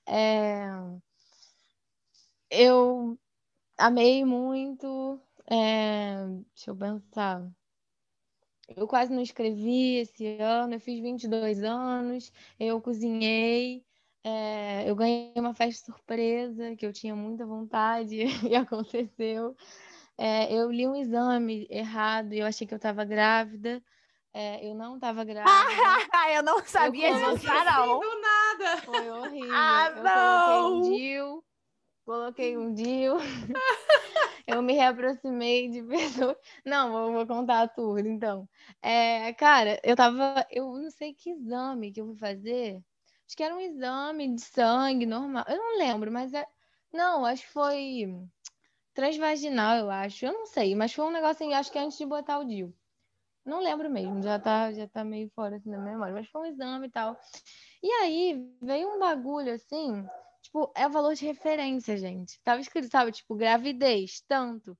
É, 0.06 0.66
Eu 2.50 3.18
amei 3.78 4.24
muito. 4.24 5.20
é, 5.50 6.16
Deixa 6.54 6.70
eu 6.70 6.76
pensar. 6.76 7.50
Eu 8.76 8.86
quase 8.86 9.12
não 9.12 9.22
escrevi 9.22 9.96
esse 9.96 10.38
ano, 10.40 10.74
eu 10.74 10.80
fiz 10.80 11.00
22 11.00 11.62
anos, 11.64 12.32
eu 12.60 12.80
cozinhei, 12.80 13.82
é, 14.22 14.88
eu 14.88 14.94
ganhei 14.94 15.32
uma 15.36 15.54
festa 15.54 15.86
surpresa 15.86 16.76
que 16.76 16.84
eu 16.84 16.92
tinha 16.92 17.16
muita 17.16 17.46
vontade 17.46 18.16
e 18.48 18.54
aconteceu. 18.54 19.56
É, 20.18 20.52
eu 20.52 20.70
li 20.70 20.86
um 20.86 20.96
exame 20.96 21.66
errado 21.70 22.32
e 22.34 22.40
eu 22.40 22.46
achei 22.46 22.66
que 22.66 22.74
eu 22.74 22.76
estava 22.76 23.04
grávida. 23.04 23.82
É, 24.34 24.68
eu 24.68 24.74
não 24.74 24.96
estava 24.96 25.24
grávida. 25.24 25.50
eu 26.34 26.42
não 26.42 26.62
sabia 26.66 27.12
disso, 27.12 27.46
não. 27.46 28.00
Do 28.00 28.20
nada! 28.20 28.82
Foi 28.82 29.10
horrível. 29.10 29.50
Ah, 29.54 29.92
eu 29.96 30.02
não! 30.02 30.80
DIU. 30.82 31.44
Coloquei 32.08 32.56
um 32.56 32.72
DIU. 32.72 33.18
eu 34.46 34.62
me 34.62 34.72
reaproximei 34.72 35.68
de 35.68 35.82
pessoas. 35.82 36.38
Não, 36.64 36.90
vou, 36.90 37.12
vou 37.12 37.26
contar 37.26 37.68
tudo, 37.68 37.98
então. 38.08 38.48
É, 38.80 39.30
cara, 39.34 39.78
eu 39.84 39.94
tava. 39.94 40.46
Eu 40.50 40.72
não 40.78 40.90
sei 40.90 41.12
que 41.12 41.28
exame 41.28 41.92
que 41.92 42.00
eu 42.00 42.06
fui 42.06 42.16
fazer. 42.16 42.82
Acho 43.26 43.36
que 43.36 43.42
era 43.42 43.54
um 43.54 43.60
exame 43.60 44.34
de 44.34 44.40
sangue 44.40 45.04
normal. 45.04 45.44
Eu 45.46 45.58
não 45.58 45.76
lembro, 45.76 46.10
mas 46.10 46.32
é. 46.32 46.46
Não, 46.90 47.26
acho 47.26 47.42
que 47.42 47.52
foi 47.52 48.06
transvaginal, 48.94 49.76
eu 49.76 49.90
acho. 49.90 50.24
Eu 50.24 50.32
não 50.32 50.46
sei, 50.46 50.74
mas 50.74 50.94
foi 50.94 51.04
um 51.04 51.10
negócio 51.10 51.44
assim, 51.44 51.52
acho 51.52 51.70
que 51.70 51.78
antes 51.78 51.98
de 51.98 52.06
botar 52.06 52.38
o 52.38 52.44
DIU. 52.46 52.74
Não 53.44 53.60
lembro 53.60 53.90
mesmo, 53.90 54.22
já 54.22 54.38
tá, 54.38 54.72
já 54.72 54.88
tá 54.88 55.04
meio 55.04 55.28
fora 55.34 55.56
assim, 55.56 55.70
da 55.70 55.78
memória, 55.78 56.14
mas 56.14 56.26
foi 56.28 56.40
um 56.40 56.46
exame 56.46 56.86
e 56.86 56.90
tal. 56.90 57.18
E 57.82 57.90
aí 57.92 58.50
veio 58.62 58.94
um 58.94 58.98
bagulho 58.98 59.52
assim, 59.52 60.08
tipo, 60.48 60.72
é 60.74 60.86
o 60.86 60.90
valor 60.90 61.14
de 61.14 61.26
referência, 61.26 61.96
gente. 61.96 62.40
Tava 62.42 62.60
escrito, 62.60 62.90
sabe, 62.90 63.12
tipo, 63.12 63.34
gravidez, 63.34 64.22
tanto. 64.26 64.76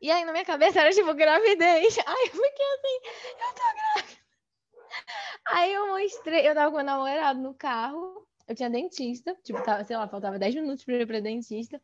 E 0.00 0.10
aí 0.10 0.24
na 0.24 0.32
minha 0.32 0.44
cabeça 0.44 0.80
era 0.80 0.90
tipo, 0.90 1.12
gravidez. 1.14 1.96
Aí 2.06 2.26
eu 2.26 2.30
fiquei 2.30 2.66
assim, 2.66 2.98
eu 3.26 3.54
tô 3.54 3.74
grávida. 3.74 4.18
Aí 5.46 5.72
eu 5.72 5.88
mostrei, 5.88 6.48
eu 6.48 6.54
tava 6.54 6.70
com 6.70 6.76
meu 6.76 6.84
namorado 6.84 7.40
no 7.40 7.52
carro, 7.54 8.26
eu 8.46 8.54
tinha 8.54 8.70
dentista, 8.70 9.34
tipo, 9.42 9.62
tava, 9.64 9.82
sei 9.84 9.96
lá, 9.96 10.06
faltava 10.06 10.38
10 10.38 10.54
minutos 10.54 10.84
pra 10.84 10.94
ir 10.94 11.06
pra 11.06 11.20
dentista. 11.20 11.80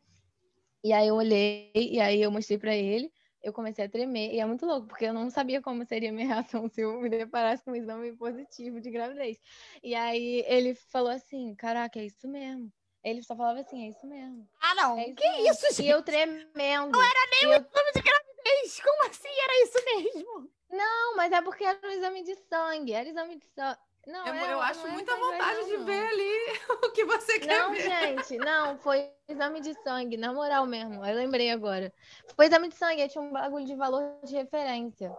E 0.83 0.93
aí 0.93 1.07
eu 1.07 1.15
olhei, 1.15 1.71
e 1.75 1.99
aí 1.99 2.21
eu 2.21 2.31
mostrei 2.31 2.57
pra 2.57 2.75
ele, 2.75 3.11
eu 3.43 3.51
comecei 3.51 3.85
a 3.85 3.89
tremer, 3.89 4.33
e 4.33 4.39
é 4.39 4.45
muito 4.45 4.65
louco, 4.65 4.87
porque 4.87 5.05
eu 5.05 5.13
não 5.13 5.29
sabia 5.29 5.61
como 5.61 5.85
seria 5.85 6.11
minha 6.11 6.27
reação 6.35 6.69
se 6.69 6.81
eu 6.81 7.01
me 7.01 7.09
deparasse 7.09 7.63
com 7.65 7.71
um 7.71 7.75
exame 7.75 8.15
positivo 8.15 8.79
de 8.79 8.91
gravidez. 8.91 9.37
E 9.83 9.93
aí 9.95 10.43
ele 10.47 10.75
falou 10.75 11.11
assim, 11.11 11.53
caraca, 11.55 11.99
é 11.99 12.05
isso 12.05 12.27
mesmo. 12.27 12.71
Ele 13.05 13.21
só 13.23 13.35
falava 13.35 13.59
assim, 13.59 13.85
é 13.85 13.89
isso 13.89 14.05
mesmo. 14.07 14.49
Ah, 14.59 14.73
não. 14.75 14.97
É 14.97 15.05
isso 15.05 15.15
que 15.15 15.29
mesmo. 15.29 15.47
isso, 15.51 15.67
gente? 15.75 15.83
E 15.83 15.89
eu 15.89 16.01
tremendo. 16.01 16.91
Não 16.91 17.01
era 17.03 17.29
nem 17.31 17.49
o 17.49 17.53
eu- 17.53 17.59
exame 17.59 17.91
de 17.93 18.01
gravidez. 18.01 18.81
Como 18.83 19.09
assim 19.09 19.29
era 19.43 19.63
isso 19.63 19.85
mesmo? 19.85 20.49
Não, 20.71 21.15
mas 21.15 21.31
é 21.31 21.41
porque 21.41 21.63
era 21.63 21.79
um 21.87 21.91
exame 21.91 22.23
de 22.23 22.35
sangue. 22.49 22.93
Era 22.93 23.07
exame 23.07 23.37
de 23.37 23.45
sangue. 23.53 23.79
Não, 24.07 24.25
Eu, 24.27 24.33
era- 24.35 24.51
eu 24.51 24.61
acho 24.61 24.83
não 24.85 24.91
muita 24.93 25.15
vontade 25.15 25.59
não, 25.61 25.65
de 25.67 25.77
não. 25.77 25.85
ver 25.85 26.07
ali 26.07 26.31
o 26.83 26.91
que 26.91 27.05
você 27.05 27.39
quer 27.39 27.59
Não, 27.59 27.71
ver. 27.71 27.81
gente, 27.81 28.37
não, 28.37 28.77
foi 28.79 29.11
exame 29.27 29.61
de 29.61 29.73
sangue, 29.83 30.15
na 30.17 30.31
moral 30.33 30.65
mesmo. 30.67 31.03
Eu 31.05 31.15
lembrei 31.15 31.49
agora. 31.51 31.91
Foi 32.35 32.45
exame 32.47 32.69
de 32.69 32.75
sangue, 32.75 33.01
aí 33.01 33.09
tinha 33.09 33.23
um 33.23 33.31
bagulho 33.31 33.65
de 33.65 33.75
valor 33.75 34.03
de 34.23 34.35
referência. 34.35 35.11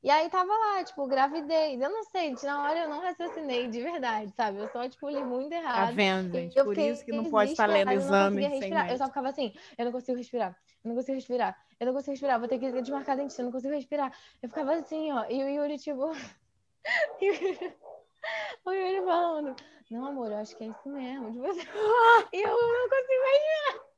E 0.00 0.08
aí 0.10 0.30
tava 0.30 0.52
lá, 0.52 0.84
tipo, 0.84 1.04
gravidez. 1.08 1.80
Eu 1.80 1.90
não 1.90 2.04
sei, 2.04 2.32
na 2.44 2.62
hora 2.62 2.78
eu 2.84 2.88
não 2.88 3.00
raciocinei 3.00 3.66
de 3.66 3.82
verdade, 3.82 4.32
sabe? 4.36 4.58
Eu 4.58 4.68
só, 4.68 4.88
tipo, 4.88 5.08
li 5.10 5.24
muito 5.24 5.50
Tá 5.50 5.56
errado. 5.56 5.92
vendo, 5.94 6.36
E 6.36 6.40
gente? 6.42 6.56
eu 6.56 6.64
Por 6.64 6.72
fiquei 6.74 6.90
isso 6.92 7.04
que 7.04 7.10
não 7.12 7.24
pode 7.24 7.50
estar 7.50 7.66
lendo 7.66 7.90
eu 7.90 7.98
exame 7.98 8.42
sem 8.42 8.48
respirar. 8.48 8.88
Eu 8.90 8.96
só 8.96 9.06
ficava 9.06 9.28
assim, 9.28 9.52
eu 9.76 9.84
não 9.84 9.90
consigo 9.92 10.16
respirar, 10.16 10.56
eu 10.84 10.88
não 10.88 10.94
consigo 10.94 11.14
respirar, 11.16 11.56
eu 11.80 11.86
não 11.86 11.92
consigo 11.94 12.12
respirar, 12.12 12.38
vou 12.38 12.48
ter 12.48 12.58
que 12.60 12.70
desmarcar 12.80 13.14
a 13.14 13.16
dentista, 13.16 13.42
eu 13.42 13.46
não 13.46 13.52
consigo 13.52 13.74
respirar. 13.74 14.12
Eu 14.40 14.48
ficava 14.48 14.72
assim, 14.74 15.10
ó, 15.12 15.24
e 15.28 15.42
o 15.42 15.48
Yuri, 15.48 15.78
tipo. 15.78 16.04
o 18.64 18.70
Yuri- 18.72 19.04
falando, 19.04 19.56
não, 19.90 20.06
amor, 20.06 20.30
eu 20.30 20.38
acho 20.38 20.56
que 20.56 20.62
é 20.62 20.68
isso 20.68 20.88
mesmo. 20.88 21.32
Tipo 21.32 21.44
assim, 21.46 21.66
e 22.32 22.40
eu 22.42 22.56
não 22.56 22.88
consigo 22.88 23.24
respirar. 23.24 23.88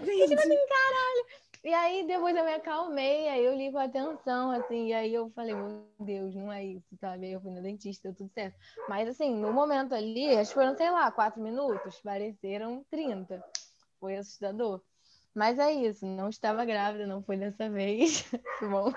Gente, 0.00 0.36
E 1.62 1.74
aí 1.74 2.06
depois 2.06 2.34
eu 2.34 2.44
me 2.44 2.54
acalmei, 2.54 3.28
aí 3.28 3.44
eu 3.44 3.54
li 3.54 3.70
com 3.70 3.78
atenção, 3.78 4.50
assim, 4.50 4.88
e 4.88 4.94
aí 4.94 5.12
eu 5.12 5.30
falei, 5.30 5.54
meu 5.54 5.84
Deus, 5.98 6.34
não 6.34 6.50
é 6.50 6.64
isso, 6.64 6.96
sabe? 6.98 7.26
Aí 7.26 7.32
eu 7.32 7.40
fui 7.40 7.50
no 7.50 7.60
dentista, 7.60 8.14
tudo 8.16 8.30
certo. 8.32 8.56
Mas 8.88 9.06
assim, 9.06 9.34
no 9.34 9.52
momento 9.52 9.94
ali, 9.94 10.34
acho 10.36 10.50
que 10.50 10.54
foram, 10.54 10.74
sei 10.74 10.90
lá, 10.90 11.12
quatro 11.12 11.42
minutos, 11.42 12.00
pareceram 12.00 12.82
30. 12.90 13.44
Foi 13.98 14.16
assustador. 14.16 14.80
Mas 15.34 15.58
é 15.58 15.70
isso, 15.70 16.06
não 16.06 16.30
estava 16.30 16.64
grávida, 16.64 17.06
não 17.06 17.22
foi 17.22 17.36
dessa 17.36 17.68
vez. 17.68 18.22
Que 18.58 18.66
bom. 18.66 18.90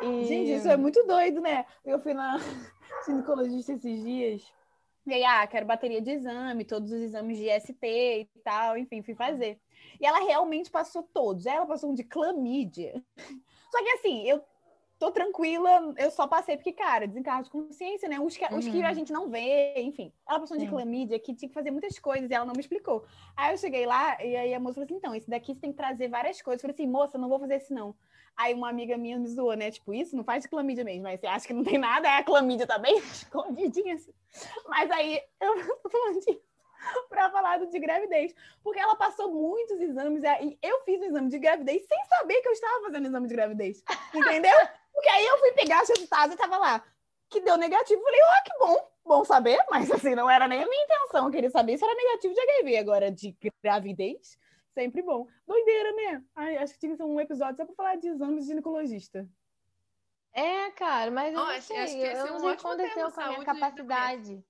E... 0.00 0.24
Gente, 0.24 0.52
isso 0.52 0.68
é 0.68 0.76
muito 0.76 1.04
doido, 1.06 1.40
né? 1.40 1.66
Eu 1.84 1.98
fui 1.98 2.14
na 2.14 2.38
ginecologista 3.04 3.72
esses 3.72 4.02
dias. 4.04 4.59
E 5.06 5.14
aí, 5.14 5.24
ah, 5.24 5.46
quero 5.46 5.66
bateria 5.66 6.00
de 6.00 6.10
exame, 6.10 6.64
todos 6.64 6.92
os 6.92 7.00
exames 7.00 7.38
de 7.38 7.48
ST 7.60 7.78
e 7.82 8.28
tal, 8.44 8.76
enfim, 8.76 9.02
fui 9.02 9.14
fazer. 9.14 9.58
E 10.00 10.06
ela 10.06 10.20
realmente 10.20 10.70
passou 10.70 11.02
todos. 11.02 11.46
Ela 11.46 11.66
passou 11.66 11.90
um 11.90 11.94
de 11.94 12.04
clamídia. 12.04 13.02
Só 13.70 13.82
que 13.82 13.90
assim, 13.90 14.26
eu 14.28 14.42
tô 14.98 15.10
tranquila, 15.10 15.94
eu 15.96 16.10
só 16.10 16.26
passei 16.26 16.56
porque, 16.58 16.72
cara, 16.72 17.06
desencargo 17.08 17.44
de 17.44 17.50
consciência, 17.50 18.06
né? 18.06 18.20
Os 18.20 18.36
que, 18.36 18.44
os 18.54 18.68
que 18.68 18.78
Uhum. 18.80 18.86
a 18.86 18.92
gente 18.92 19.10
não 19.10 19.30
vê, 19.30 19.72
enfim. 19.78 20.12
Ela 20.28 20.38
passou 20.40 20.56
um 20.56 20.60
de 20.60 20.66
clamídia 20.66 21.18
que 21.18 21.34
tinha 21.34 21.48
que 21.48 21.54
fazer 21.54 21.70
muitas 21.70 21.98
coisas 21.98 22.30
e 22.30 22.34
ela 22.34 22.44
não 22.44 22.52
me 22.52 22.60
explicou. 22.60 23.06
Aí 23.34 23.54
eu 23.54 23.56
cheguei 23.56 23.86
lá 23.86 24.22
e 24.22 24.36
aí 24.36 24.52
a 24.52 24.60
moça 24.60 24.74
falou 24.74 24.84
assim: 24.84 24.96
então, 24.96 25.14
esse 25.14 25.30
daqui 25.30 25.54
você 25.54 25.60
tem 25.60 25.70
que 25.70 25.76
trazer 25.78 26.08
várias 26.08 26.42
coisas. 26.42 26.62
Eu 26.62 26.68
falei 26.68 26.74
assim, 26.84 26.92
moça, 26.92 27.16
não 27.16 27.30
vou 27.30 27.38
fazer 27.40 27.54
esse 27.54 27.72
não. 27.72 27.96
Aí 28.36 28.54
uma 28.54 28.70
amiga 28.70 28.96
minha 28.96 29.18
me 29.18 29.28
zoou, 29.28 29.54
né? 29.54 29.70
Tipo, 29.70 29.92
isso 29.92 30.16
não 30.16 30.24
faz 30.24 30.42
de 30.42 30.48
clamídia 30.48 30.84
mesmo. 30.84 31.06
Aí 31.06 31.18
você 31.18 31.26
acha 31.26 31.46
que 31.46 31.52
não 31.52 31.62
tem 31.62 31.78
nada, 31.78 32.08
é 32.08 32.18
a 32.18 32.24
clamídia 32.24 32.66
também, 32.66 32.96
escondidinha 33.12 33.94
assim. 33.94 34.12
Mas 34.66 34.90
aí 34.90 35.20
eu 35.40 35.54
tô 35.82 35.90
falando 35.90 36.20
disso 36.20 36.50
pra 37.08 37.30
falar 37.30 37.58
de 37.58 37.78
gravidez. 37.78 38.34
Porque 38.62 38.80
ela 38.80 38.96
passou 38.96 39.32
muitos 39.32 39.80
exames 39.80 40.22
e 40.24 40.58
eu 40.62 40.80
fiz 40.84 41.00
o 41.00 41.04
exame 41.04 41.28
de 41.28 41.38
gravidez 41.38 41.86
sem 41.86 42.04
saber 42.06 42.40
que 42.40 42.48
eu 42.48 42.52
estava 42.52 42.84
fazendo 42.84 43.06
exame 43.06 43.28
de 43.28 43.34
gravidez. 43.34 43.84
Entendeu? 44.14 44.56
Porque 44.92 45.08
aí 45.08 45.26
eu 45.26 45.38
fui 45.38 45.52
pegar 45.52 45.82
os 45.82 45.88
resultados 45.88 46.34
e 46.34 46.38
tava 46.38 46.56
lá. 46.56 46.82
Que 47.28 47.40
deu 47.40 47.56
negativo. 47.56 48.02
Falei, 48.02 48.20
ó, 48.22 48.42
que 48.44 48.58
bom. 48.58 48.90
Bom 49.04 49.24
saber, 49.24 49.58
mas 49.70 49.90
assim, 49.90 50.14
não 50.14 50.30
era 50.30 50.46
nem 50.46 50.62
a 50.62 50.66
minha 50.66 50.84
intenção. 50.84 51.24
Eu 51.26 51.30
queria 51.30 51.50
saber 51.50 51.76
se 51.76 51.84
era 51.84 51.94
negativo 51.94 52.34
de 52.34 52.40
HIV. 52.40 52.76
Agora, 52.76 53.10
de 53.10 53.36
gravidez, 53.62 54.38
sempre 54.74 55.02
bom. 55.02 55.26
Doideira, 55.46 55.92
né? 55.94 56.24
Ai, 56.34 56.56
acho 56.58 56.74
que 56.74 56.80
tinha 56.80 56.92
que 56.92 56.96
ser 56.96 57.04
um 57.04 57.20
episódio 57.20 57.56
só 57.56 57.64
pra 57.66 57.74
falar 57.74 57.96
de 57.96 58.08
exames 58.08 58.44
de 58.44 58.50
ginecologista. 58.50 59.28
É, 60.32 60.70
cara, 60.72 61.10
mas 61.10 61.32
eu 61.34 61.40
Ó, 61.40 61.44
não 61.44 61.50
acho- 61.52 61.66
sei, 61.66 61.76
acho 61.78 61.96
que 61.96 62.04
esse 62.06 62.20
eu 62.20 62.26
é 62.26 62.30
não 62.32 62.38
um 62.38 62.40
sei 62.40 62.50
o 62.50 62.56
que 62.56 62.66
ótimo 62.66 62.72
aconteceu 62.72 62.94
tema, 62.96 63.12
com 63.12 63.20
a 63.20 63.28
minha 63.28 63.44
capacidade. 63.44 64.44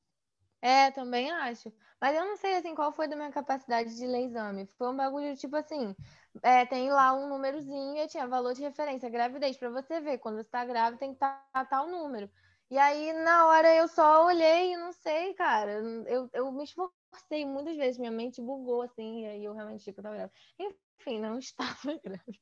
É, 0.62 0.90
também 0.90 1.30
acho. 1.30 1.72
Mas 2.00 2.16
eu 2.16 2.24
não 2.24 2.36
sei, 2.36 2.54
assim, 2.56 2.74
qual 2.74 2.92
foi 2.92 3.08
da 3.08 3.16
minha 3.16 3.30
capacidade 3.30 3.94
de 3.96 4.06
ler 4.06 4.26
exame. 4.26 4.66
Foi 4.78 4.88
um 4.88 4.96
bagulho, 4.96 5.36
tipo 5.36 5.56
assim, 5.56 5.94
é, 6.42 6.64
tem 6.66 6.90
lá 6.90 7.12
um 7.14 7.28
númerozinho 7.28 7.96
e 7.96 8.06
tinha 8.08 8.26
valor 8.26 8.54
de 8.54 8.62
referência, 8.62 9.08
gravidez, 9.10 9.56
pra 9.56 9.70
você 9.70 10.00
ver. 10.00 10.18
Quando 10.18 10.36
você 10.36 10.48
tá 10.48 10.64
grávida, 10.64 10.98
tem 10.98 11.10
que 11.10 11.16
estar 11.16 11.66
tal 11.68 11.86
número. 11.88 12.30
E 12.70 12.78
aí, 12.78 13.12
na 13.24 13.46
hora, 13.48 13.74
eu 13.74 13.88
só 13.88 14.26
olhei 14.26 14.72
e 14.72 14.76
não 14.76 14.92
sei, 14.92 15.34
cara. 15.34 15.72
Eu, 16.06 16.28
eu 16.32 16.52
me 16.52 16.64
esforcei 16.64 16.99
muitas 17.46 17.76
vezes, 17.76 17.98
minha 17.98 18.10
mente 18.10 18.40
bugou, 18.40 18.82
assim, 18.82 19.22
e 19.22 19.26
aí 19.26 19.44
eu 19.44 19.52
realmente 19.52 19.80
achei 19.80 19.92
que 19.92 20.00
eu 20.00 20.04
tava 20.04 20.16
grávida. 20.16 20.34
Enfim, 20.58 21.20
não 21.20 21.38
estava 21.40 22.00
grávida. 22.02 22.38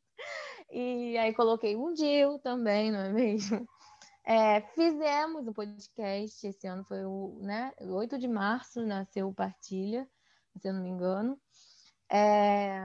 E 0.71 1.17
aí 1.17 1.33
coloquei 1.35 1.77
um 1.77 1.93
DIU 1.93 2.39
também, 2.41 2.91
não 2.91 3.01
é 3.01 3.13
mesmo? 3.13 3.67
É, 4.25 4.61
fizemos 4.75 5.49
um 5.49 5.53
podcast, 5.55 6.47
esse 6.47 6.67
ano 6.67 6.85
foi 6.85 7.05
o, 7.05 7.39
né, 7.41 7.73
8 7.81 8.19
de 8.19 8.29
março, 8.29 8.85
nasceu 8.85 9.29
o 9.29 9.35
Partilha, 9.35 10.07
se 10.61 10.69
eu 10.69 10.75
não 10.75 10.83
me 10.83 10.91
engano. 10.91 11.41
É, 12.11 12.79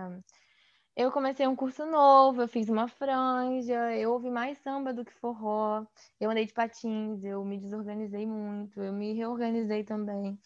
eu 0.96 1.12
comecei 1.12 1.48
um 1.48 1.56
curso 1.56 1.86
novo, 1.86 2.42
eu 2.42 2.48
fiz 2.48 2.70
uma 2.70 2.88
franja, 2.88 3.96
eu 3.98 4.14
ouvi 4.14 4.30
mais 4.30 4.60
samba 4.60 4.94
do 4.94 5.04
que 5.04 5.12
forró, 5.14 5.86
eu 6.20 6.30
andei 6.30 6.46
de 6.46 6.54
patins, 6.54 7.24
eu 7.24 7.44
me 7.44 7.58
desorganizei 7.58 8.26
muito, 8.28 8.82
eu 8.82 8.94
me 8.94 9.14
reorganizei 9.14 9.84
também. 9.84 10.40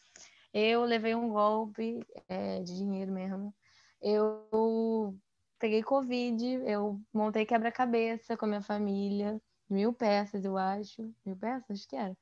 Eu 0.53 0.83
levei 0.83 1.13
um 1.15 1.29
golpe 1.29 2.05
é, 2.27 2.61
de 2.61 2.75
dinheiro 2.75 3.11
mesmo. 3.11 3.53
Eu 4.01 5.17
peguei 5.59 5.83
Covid, 5.83 6.43
eu 6.65 7.01
montei 7.13 7.45
quebra-cabeça 7.45 8.37
com 8.37 8.45
a 8.45 8.47
minha 8.47 8.61
família, 8.61 9.41
mil 9.69 9.93
peças, 9.93 10.45
eu 10.45 10.57
acho. 10.57 11.13
Mil 11.25 11.35
peças? 11.37 11.79
Acho 11.79 11.87
que 11.87 11.95
era. 11.95 12.17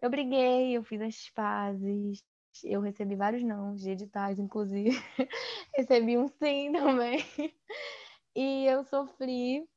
Eu 0.00 0.10
briguei, 0.10 0.76
eu 0.76 0.82
fiz 0.82 1.00
as 1.00 1.30
pazes, 1.30 2.24
eu 2.64 2.80
recebi 2.80 3.14
vários 3.16 3.42
não, 3.42 3.74
de 3.74 3.90
editais, 3.90 4.38
inclusive. 4.38 4.90
recebi 5.76 6.16
um 6.18 6.28
sim 6.28 6.72
também. 6.72 7.24
E 8.34 8.64
eu 8.66 8.84
sofri, 8.84 9.68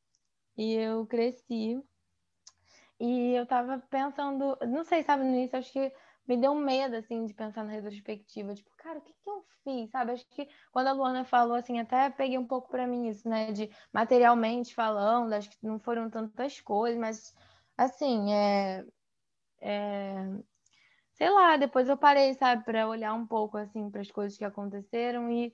e 0.58 0.74
eu 0.74 1.06
cresci. 1.08 1.82
E 3.00 3.34
eu 3.34 3.46
tava 3.46 3.80
pensando, 3.90 4.58
não 4.68 4.84
sei, 4.84 5.04
sabe, 5.04 5.24
no 5.24 5.30
início, 5.32 5.58
acho 5.58 5.74
que 5.74 5.92
me 6.28 6.38
deu 6.38 6.56
medo, 6.56 6.96
assim, 6.96 7.26
de 7.26 7.34
pensar 7.34 7.64
na 7.64 7.72
retrospectiva. 7.72 8.54
Tipo, 8.56 8.70
cara, 8.78 9.00
o 9.00 9.02
que 9.02 9.14
que 9.14 9.30
eu 9.30 9.44
fiz, 9.64 9.90
sabe? 9.92 10.12
Acho 10.14 10.28
que 10.30 10.48
quando 10.72 10.88
a 10.88 10.92
Luana 10.94 11.26
falou, 11.26 11.56
assim, 11.56 11.80
até 11.80 12.10
peguei 12.10 12.38
um 12.38 12.48
pouco 12.48 12.70
pra 12.70 12.88
mim 12.88 13.08
isso, 13.10 13.28
né? 13.30 13.52
De 13.52 13.70
materialmente 13.94 14.74
falando, 14.76 15.34
acho 15.34 15.50
que 15.50 15.58
não 15.66 15.80
foram 15.80 16.10
tantas 16.10 16.60
coisas, 16.62 17.00
mas, 17.00 17.34
assim, 17.78 18.34
é... 18.34 18.86
é... 19.62 20.16
Sei 21.14 21.30
lá, 21.30 21.58
depois 21.58 21.88
eu 21.90 21.98
parei, 21.98 22.34
sabe, 22.34 22.64
pra 22.66 22.88
olhar 22.88 23.14
um 23.14 23.26
pouco, 23.28 23.58
assim, 23.58 23.90
para 23.90 24.02
as 24.02 24.12
coisas 24.12 24.38
que 24.38 24.44
aconteceram 24.46 25.32
e 25.32 25.54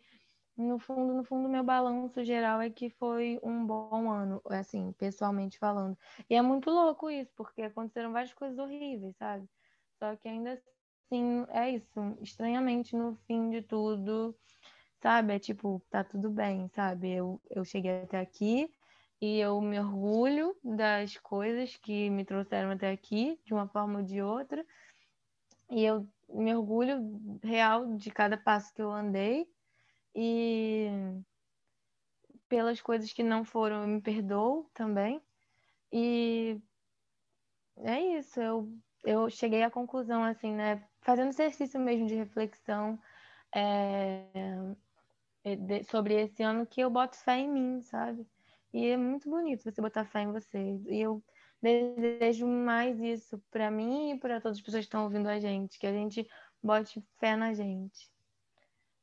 no 0.57 0.79
fundo, 0.79 1.13
no 1.13 1.23
fundo, 1.23 1.49
meu 1.49 1.63
balanço 1.63 2.23
geral 2.23 2.61
é 2.61 2.69
que 2.69 2.89
foi 2.89 3.39
um 3.43 3.65
bom 3.65 4.09
ano, 4.11 4.41
assim, 4.49 4.93
pessoalmente 4.93 5.57
falando. 5.59 5.97
E 6.29 6.35
é 6.35 6.41
muito 6.41 6.69
louco 6.69 7.09
isso, 7.09 7.31
porque 7.35 7.61
aconteceram 7.63 8.11
várias 8.13 8.33
coisas 8.33 8.57
horríveis, 8.59 9.15
sabe? 9.17 9.47
Só 9.99 10.15
que 10.15 10.27
ainda 10.27 10.53
assim, 10.53 11.45
é 11.49 11.71
isso. 11.71 12.17
Estranhamente, 12.21 12.95
no 12.95 13.15
fim 13.27 13.49
de 13.49 13.61
tudo, 13.61 14.35
sabe? 15.01 15.33
É 15.33 15.39
tipo, 15.39 15.81
tá 15.89 16.03
tudo 16.03 16.29
bem, 16.29 16.69
sabe? 16.69 17.11
Eu, 17.11 17.41
eu 17.49 17.65
cheguei 17.65 18.03
até 18.03 18.19
aqui 18.19 18.73
e 19.21 19.39
eu 19.39 19.59
me 19.59 19.77
orgulho 19.79 20.55
das 20.63 21.17
coisas 21.17 21.75
que 21.75 22.09
me 22.09 22.23
trouxeram 22.23 22.71
até 22.71 22.91
aqui, 22.91 23.39
de 23.45 23.53
uma 23.53 23.67
forma 23.67 23.99
ou 23.99 24.05
de 24.05 24.21
outra. 24.21 24.65
E 25.69 25.83
eu 25.83 26.07
me 26.29 26.55
orgulho 26.55 27.39
real 27.43 27.95
de 27.95 28.09
cada 28.09 28.37
passo 28.37 28.73
que 28.73 28.81
eu 28.81 28.91
andei. 28.91 29.47
E 30.15 30.87
pelas 32.47 32.81
coisas 32.81 33.11
que 33.13 33.21
não 33.21 33.43
foram, 33.43 33.81
eu 33.81 33.87
me 33.87 34.01
perdoo 34.01 34.69
também. 34.73 35.21
E 35.91 36.59
é 37.77 38.17
isso, 38.17 38.39
eu, 38.39 38.71
eu 39.03 39.29
cheguei 39.29 39.63
à 39.63 39.69
conclusão, 39.71 40.23
assim, 40.23 40.53
né? 40.53 40.83
Fazendo 41.01 41.29
exercício 41.29 41.79
mesmo 41.79 42.07
de 42.07 42.15
reflexão 42.15 42.99
é, 43.55 44.25
de- 45.43 45.83
sobre 45.85 46.15
esse 46.21 46.43
ano, 46.43 46.65
que 46.65 46.81
eu 46.81 46.89
boto 46.89 47.17
fé 47.17 47.37
em 47.39 47.49
mim, 47.51 47.81
sabe? 47.81 48.25
E 48.73 48.87
é 48.87 48.97
muito 48.97 49.29
bonito 49.29 49.63
você 49.63 49.81
botar 49.81 50.05
fé 50.05 50.21
em 50.21 50.31
você. 50.31 50.57
E 50.87 50.99
eu 51.01 51.23
desejo 51.61 52.47
mais 52.47 52.99
isso 52.99 53.41
para 53.51 53.71
mim 53.71 54.11
e 54.11 54.19
para 54.19 54.39
todas 54.41 54.57
as 54.57 54.63
pessoas 54.63 54.83
que 54.85 54.87
estão 54.87 55.03
ouvindo 55.03 55.27
a 55.27 55.39
gente, 55.39 55.79
que 55.79 55.87
a 55.87 55.93
gente 55.93 56.27
bote 56.61 57.03
fé 57.19 57.35
na 57.35 57.53
gente. 57.53 58.09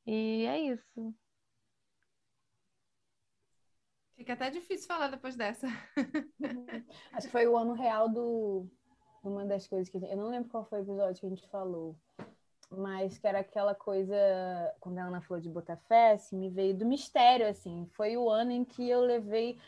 E 0.06 0.46
é 0.46 0.58
isso. 0.60 1.14
Fica 4.16 4.32
até 4.32 4.50
difícil 4.50 4.86
falar 4.86 5.08
depois 5.08 5.36
dessa. 5.36 5.66
Acho 7.12 7.26
que 7.26 7.32
foi 7.32 7.46
o 7.46 7.56
ano 7.56 7.74
real 7.74 8.08
do. 8.08 8.66
Uma 9.26 9.44
das 9.44 9.66
coisas 9.66 9.88
que. 9.88 9.96
Eu 9.96 10.16
não 10.16 10.28
lembro 10.28 10.48
qual 10.48 10.64
foi 10.64 10.78
o 10.78 10.82
episódio 10.82 11.20
que 11.20 11.26
a 11.26 11.28
gente 11.28 11.48
falou. 11.48 11.96
Mas 12.70 13.18
que 13.18 13.26
era 13.26 13.40
aquela 13.40 13.74
coisa. 13.74 14.14
Quando 14.78 14.98
a 14.98 15.02
Ana 15.02 15.20
falou 15.20 15.42
de 15.42 15.48
botar 15.48 15.76
fé, 15.88 16.12
assim, 16.12 16.36
me 16.36 16.48
veio 16.48 16.74
do 16.74 16.86
mistério, 16.86 17.48
assim. 17.48 17.88
Foi 17.96 18.16
o 18.16 18.30
ano 18.30 18.52
em 18.52 18.64
que 18.64 18.88
eu 18.88 19.00
levei. 19.00 19.58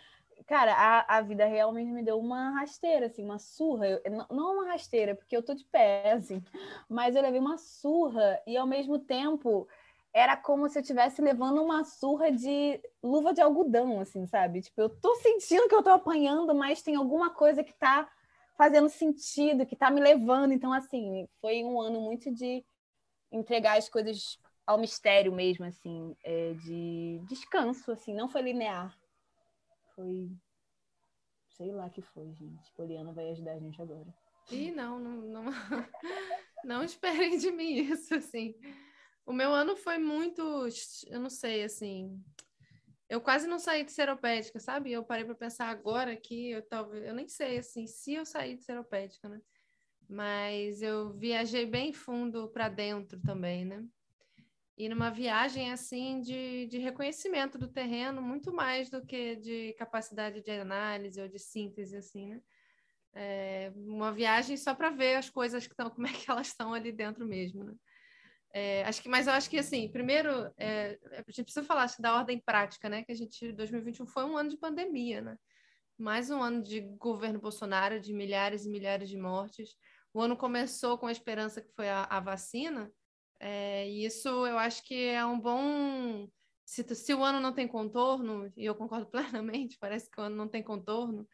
Cara, 0.46 0.72
a, 0.72 1.16
a 1.18 1.20
vida 1.20 1.44
realmente 1.44 1.90
me 1.90 2.04
deu 2.04 2.20
uma 2.20 2.50
rasteira, 2.50 3.06
assim, 3.06 3.24
uma 3.24 3.40
surra. 3.40 3.88
Eu, 3.88 4.00
não 4.30 4.54
uma 4.54 4.70
rasteira, 4.70 5.16
porque 5.16 5.36
eu 5.36 5.42
tô 5.42 5.54
de 5.54 5.64
pé, 5.64 6.12
assim. 6.16 6.42
Mas 6.88 7.16
eu 7.16 7.22
levei 7.22 7.40
uma 7.40 7.58
surra 7.58 8.40
e 8.46 8.56
ao 8.56 8.66
mesmo 8.66 8.98
tempo 9.00 9.66
era 10.12 10.36
como 10.36 10.68
se 10.68 10.78
eu 10.78 10.82
estivesse 10.82 11.20
levando 11.20 11.62
uma 11.62 11.84
surra 11.84 12.30
de 12.30 12.80
luva 13.02 13.34
de 13.34 13.40
algodão, 13.40 14.00
assim, 14.00 14.24
sabe? 14.26 14.62
Tipo, 14.62 14.82
eu 14.82 14.88
tô 14.88 15.16
sentindo 15.16 15.68
que 15.68 15.74
eu 15.74 15.82
tô 15.82 15.90
apanhando, 15.90 16.54
mas 16.54 16.80
tem 16.80 16.94
alguma 16.94 17.30
coisa 17.30 17.62
que 17.62 17.74
tá 17.74 18.08
fazendo 18.58 18.88
sentido, 18.88 19.64
que 19.64 19.76
tá 19.76 19.88
me 19.88 20.00
levando. 20.00 20.52
Então, 20.52 20.72
assim, 20.72 21.28
foi 21.40 21.62
um 21.62 21.80
ano 21.80 22.00
muito 22.00 22.30
de 22.34 22.64
entregar 23.30 23.78
as 23.78 23.88
coisas 23.88 24.36
ao 24.66 24.76
mistério 24.76 25.32
mesmo, 25.32 25.64
assim, 25.64 26.14
é, 26.24 26.52
de 26.54 27.22
descanso, 27.28 27.92
assim, 27.92 28.12
não 28.12 28.28
foi 28.28 28.42
linear. 28.42 28.98
Foi. 29.94 30.28
Sei 31.50 31.72
lá 31.72 31.88
que 31.88 32.02
foi, 32.02 32.32
gente. 32.34 32.72
Poliana 32.72 33.12
vai 33.12 33.30
ajudar 33.30 33.52
a 33.52 33.58
gente 33.58 33.80
agora. 33.80 34.12
Ih, 34.50 34.72
não, 34.72 34.98
não, 34.98 35.16
não, 35.22 35.44
não 36.64 36.84
esperem 36.84 37.38
de 37.38 37.50
mim 37.50 37.74
isso, 37.74 38.14
assim. 38.14 38.54
O 39.24 39.32
meu 39.32 39.52
ano 39.52 39.76
foi 39.76 39.98
muito, 39.98 40.42
eu 41.06 41.20
não 41.20 41.30
sei, 41.30 41.62
assim, 41.62 42.22
eu 43.08 43.20
quase 43.20 43.46
não 43.46 43.58
saí 43.58 43.84
de 43.84 43.92
seropédica, 43.92 44.60
sabe? 44.60 44.92
Eu 44.92 45.04
parei 45.04 45.24
para 45.24 45.34
pensar 45.34 45.68
agora 45.68 46.14
que 46.16 46.50
eu 46.50 46.62
talvez, 46.62 47.04
eu 47.04 47.14
nem 47.14 47.26
sei 47.26 47.58
assim, 47.58 47.86
se 47.86 48.14
eu 48.14 48.26
saí 48.26 48.56
de 48.56 48.64
seropédica, 48.64 49.28
né? 49.28 49.40
Mas 50.08 50.82
eu 50.82 51.12
viajei 51.14 51.66
bem 51.66 51.92
fundo 51.92 52.48
para 52.48 52.68
dentro 52.68 53.20
também, 53.20 53.64
né? 53.64 53.84
E 54.76 54.88
numa 54.88 55.10
viagem 55.10 55.72
assim 55.72 56.20
de, 56.20 56.66
de 56.66 56.78
reconhecimento 56.78 57.58
do 57.58 57.66
terreno, 57.66 58.22
muito 58.22 58.52
mais 58.52 58.88
do 58.88 59.04
que 59.04 59.36
de 59.36 59.72
capacidade 59.74 60.42
de 60.42 60.50
análise 60.52 61.20
ou 61.20 61.28
de 61.28 61.38
síntese, 61.38 61.96
assim, 61.96 62.28
né? 62.28 62.42
É 63.14 63.72
uma 63.74 64.12
viagem 64.12 64.56
só 64.56 64.74
para 64.74 64.90
ver 64.90 65.16
as 65.16 65.30
coisas 65.30 65.66
que 65.66 65.72
estão, 65.72 65.88
como 65.90 66.06
é 66.06 66.12
que 66.12 66.30
elas 66.30 66.48
estão 66.48 66.74
ali 66.74 66.92
dentro 66.92 67.26
mesmo, 67.26 67.64
né? 67.64 67.74
É, 68.52 68.82
acho 68.84 69.02
que, 69.02 69.08
mas 69.08 69.26
eu 69.26 69.32
acho 69.34 69.50
que 69.50 69.58
assim, 69.58 69.90
primeiro 69.90 70.50
é, 70.56 70.98
a 71.12 71.16
gente 71.30 71.44
precisa 71.44 71.62
falar 71.62 71.90
da 71.98 72.16
ordem 72.16 72.40
prática, 72.40 72.88
né? 72.88 73.04
Que 73.04 73.12
a 73.12 73.14
gente 73.14 73.52
2021 73.52 74.06
foi 74.06 74.24
um 74.24 74.36
ano 74.36 74.50
de 74.50 74.56
pandemia, 74.56 75.20
né? 75.20 75.36
Mais 75.98 76.30
um 76.30 76.40
ano 76.42 76.62
de 76.62 76.80
governo 76.80 77.40
Bolsonaro, 77.40 78.00
de 78.00 78.12
milhares 78.12 78.64
e 78.64 78.70
milhares 78.70 79.08
de 79.08 79.18
mortes. 79.18 79.76
O 80.14 80.20
ano 80.20 80.36
começou 80.36 80.96
com 80.96 81.06
a 81.06 81.12
esperança 81.12 81.60
que 81.60 81.72
foi 81.74 81.88
a, 81.88 82.04
a 82.04 82.20
vacina, 82.20 82.90
é, 83.40 83.88
e 83.88 84.04
isso 84.04 84.28
eu 84.46 84.58
acho 84.58 84.82
que 84.84 85.08
é 85.08 85.24
um 85.24 85.38
bom. 85.38 86.28
Se, 86.64 86.82
se 86.94 87.14
o 87.14 87.24
ano 87.24 87.40
não 87.40 87.52
tem 87.52 87.66
contorno, 87.66 88.52
e 88.56 88.64
eu 88.64 88.74
concordo 88.74 89.06
plenamente, 89.10 89.78
parece 89.80 90.10
que 90.10 90.20
o 90.20 90.24
ano 90.24 90.36
não 90.36 90.48
tem 90.48 90.62
contorno, 90.62 91.26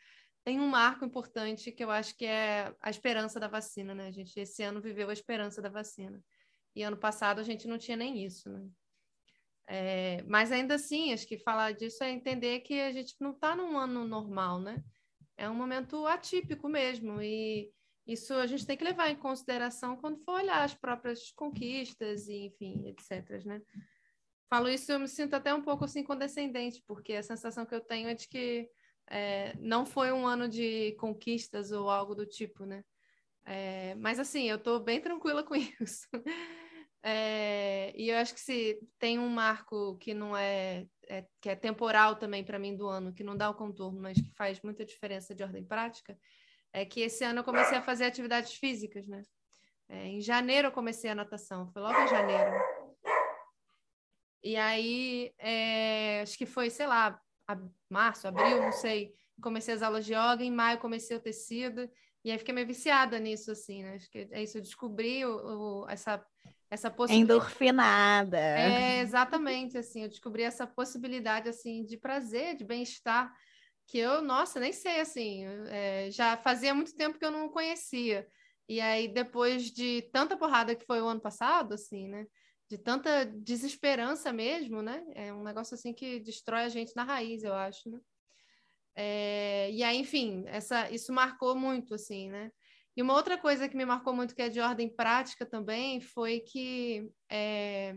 tem 0.44 0.60
um 0.60 0.68
marco 0.68 1.04
importante 1.04 1.72
que 1.72 1.82
eu 1.82 1.90
acho 1.90 2.16
que 2.16 2.26
é 2.26 2.74
a 2.80 2.90
esperança 2.90 3.40
da 3.40 3.48
vacina, 3.48 3.94
né? 3.94 4.08
A 4.08 4.10
gente 4.12 4.38
esse 4.38 4.62
ano 4.62 4.80
viveu 4.80 5.08
a 5.08 5.12
esperança 5.12 5.62
da 5.62 5.70
vacina. 5.70 6.22
E 6.74 6.82
ano 6.82 6.96
passado 6.96 7.40
a 7.40 7.44
gente 7.44 7.68
não 7.68 7.78
tinha 7.78 7.96
nem 7.96 8.24
isso, 8.24 8.50
né? 8.50 8.68
É, 9.66 10.22
mas 10.24 10.52
ainda 10.52 10.74
assim, 10.74 11.12
acho 11.12 11.26
que 11.26 11.38
falar 11.38 11.72
disso 11.72 12.04
é 12.04 12.10
entender 12.10 12.60
que 12.60 12.80
a 12.80 12.92
gente 12.92 13.14
não 13.20 13.30
está 13.30 13.56
num 13.56 13.78
ano 13.78 14.06
normal, 14.06 14.60
né? 14.60 14.82
É 15.36 15.48
um 15.48 15.54
momento 15.54 16.06
atípico 16.06 16.68
mesmo. 16.68 17.22
E 17.22 17.70
isso 18.06 18.34
a 18.34 18.46
gente 18.46 18.66
tem 18.66 18.76
que 18.76 18.84
levar 18.84 19.08
em 19.08 19.16
consideração 19.16 19.96
quando 19.96 20.18
for 20.18 20.34
olhar 20.34 20.62
as 20.62 20.74
próprias 20.74 21.30
conquistas 21.32 22.28
e, 22.28 22.46
enfim, 22.46 22.88
etc. 22.88 23.44
Né? 23.44 23.62
Falo 24.50 24.68
isso, 24.68 24.92
eu 24.92 25.00
me 25.00 25.08
sinto 25.08 25.34
até 25.34 25.54
um 25.54 25.62
pouco 25.62 25.84
assim 25.84 26.04
condescendente, 26.04 26.82
porque 26.86 27.14
a 27.14 27.22
sensação 27.22 27.64
que 27.64 27.74
eu 27.74 27.80
tenho 27.80 28.08
é 28.08 28.14
de 28.14 28.28
que 28.28 28.68
é, 29.10 29.54
não 29.58 29.86
foi 29.86 30.12
um 30.12 30.26
ano 30.26 30.48
de 30.48 30.92
conquistas 30.92 31.72
ou 31.72 31.88
algo 31.88 32.14
do 32.14 32.26
tipo, 32.26 32.64
né? 32.64 32.84
É, 33.46 33.94
mas 33.96 34.18
assim, 34.18 34.48
eu 34.48 34.56
estou 34.56 34.80
bem 34.80 35.00
tranquila 35.00 35.42
com 35.42 35.54
isso. 35.80 36.06
É, 37.06 37.92
e 37.94 38.08
eu 38.08 38.16
acho 38.16 38.32
que 38.32 38.40
se 38.40 38.80
tem 38.98 39.18
um 39.18 39.28
marco 39.28 39.98
que 39.98 40.14
não 40.14 40.34
é, 40.34 40.86
é 41.06 41.26
que 41.38 41.50
é 41.50 41.54
temporal 41.54 42.16
também 42.16 42.42
para 42.42 42.58
mim 42.58 42.74
do 42.74 42.88
ano, 42.88 43.12
que 43.12 43.22
não 43.22 43.36
dá 43.36 43.50
o 43.50 43.54
contorno, 43.54 44.00
mas 44.00 44.18
que 44.18 44.32
faz 44.34 44.62
muita 44.62 44.86
diferença 44.86 45.34
de 45.34 45.42
ordem 45.42 45.62
prática, 45.62 46.18
é 46.72 46.82
que 46.86 47.02
esse 47.02 47.22
ano 47.22 47.40
eu 47.40 47.44
comecei 47.44 47.76
a 47.76 47.82
fazer 47.82 48.06
atividades 48.06 48.54
físicas, 48.54 49.06
né? 49.06 49.22
É, 49.86 50.06
em 50.06 50.20
janeiro 50.22 50.68
eu 50.68 50.72
comecei 50.72 51.10
a 51.10 51.14
natação, 51.14 51.70
foi 51.72 51.82
logo 51.82 52.00
em 52.00 52.08
janeiro. 52.08 52.52
E 54.42 54.56
aí, 54.56 55.30
é, 55.38 56.22
acho 56.22 56.38
que 56.38 56.46
foi, 56.46 56.70
sei 56.70 56.86
lá, 56.86 57.20
a, 57.46 57.58
março, 57.90 58.26
abril, 58.26 58.62
não 58.62 58.72
sei, 58.72 59.12
comecei 59.42 59.74
as 59.74 59.82
aulas 59.82 60.06
de 60.06 60.14
yoga, 60.14 60.42
em 60.42 60.50
maio 60.50 60.78
comecei 60.78 61.14
o 61.14 61.20
tecido, 61.20 61.86
e 62.24 62.30
aí 62.30 62.38
fiquei 62.38 62.54
meio 62.54 62.66
viciada 62.66 63.18
nisso, 63.18 63.50
assim, 63.50 63.82
né? 63.82 63.96
Acho 63.96 64.10
que 64.10 64.26
é 64.30 64.42
isso, 64.42 64.56
eu 64.56 64.62
descobri 64.62 65.22
o, 65.26 65.82
o, 65.82 65.88
essa 65.90 66.24
essa 66.74 66.90
possibilidade. 66.90 67.38
Endorfinada. 67.38 68.38
É, 68.38 69.00
exatamente, 69.00 69.78
assim, 69.78 70.02
eu 70.02 70.08
descobri 70.08 70.42
essa 70.42 70.66
possibilidade, 70.66 71.48
assim, 71.48 71.84
de 71.84 71.96
prazer, 71.96 72.56
de 72.56 72.64
bem-estar, 72.64 73.32
que 73.86 73.98
eu, 73.98 74.20
nossa, 74.22 74.60
nem 74.60 74.72
sei, 74.72 75.00
assim, 75.00 75.44
é, 75.68 76.10
já 76.10 76.36
fazia 76.36 76.74
muito 76.74 76.94
tempo 76.96 77.18
que 77.18 77.24
eu 77.24 77.30
não 77.30 77.48
conhecia. 77.48 78.26
E 78.68 78.80
aí, 78.80 79.08
depois 79.08 79.70
de 79.70 80.02
tanta 80.12 80.36
porrada 80.36 80.74
que 80.74 80.86
foi 80.86 81.00
o 81.00 81.06
ano 81.06 81.20
passado, 81.20 81.74
assim, 81.74 82.08
né? 82.08 82.26
De 82.68 82.78
tanta 82.78 83.26
desesperança 83.26 84.32
mesmo, 84.32 84.80
né? 84.80 85.04
É 85.14 85.32
um 85.32 85.42
negócio, 85.42 85.74
assim, 85.74 85.92
que 85.92 86.18
destrói 86.20 86.64
a 86.64 86.68
gente 86.68 86.96
na 86.96 87.04
raiz, 87.04 87.42
eu 87.44 87.54
acho, 87.54 87.90
né? 87.90 88.00
É, 88.96 89.70
e 89.70 89.82
aí, 89.82 89.98
enfim, 89.98 90.44
essa, 90.46 90.90
isso 90.90 91.12
marcou 91.12 91.54
muito, 91.54 91.94
assim, 91.94 92.30
né? 92.30 92.50
E 92.96 93.02
uma 93.02 93.14
outra 93.14 93.36
coisa 93.36 93.68
que 93.68 93.76
me 93.76 93.84
marcou 93.84 94.14
muito, 94.14 94.34
que 94.34 94.42
é 94.42 94.48
de 94.48 94.60
ordem 94.60 94.88
prática 94.88 95.44
também, 95.44 96.00
foi 96.00 96.40
que 96.40 97.10
é, 97.28 97.96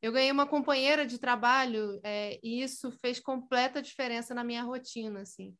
eu 0.00 0.12
ganhei 0.12 0.30
uma 0.30 0.46
companheira 0.46 1.04
de 1.04 1.18
trabalho 1.18 2.00
é, 2.04 2.38
e 2.42 2.62
isso 2.62 2.90
fez 2.90 3.18
completa 3.20 3.82
diferença 3.82 4.34
na 4.34 4.44
minha 4.44 4.62
rotina, 4.62 5.22
assim. 5.22 5.54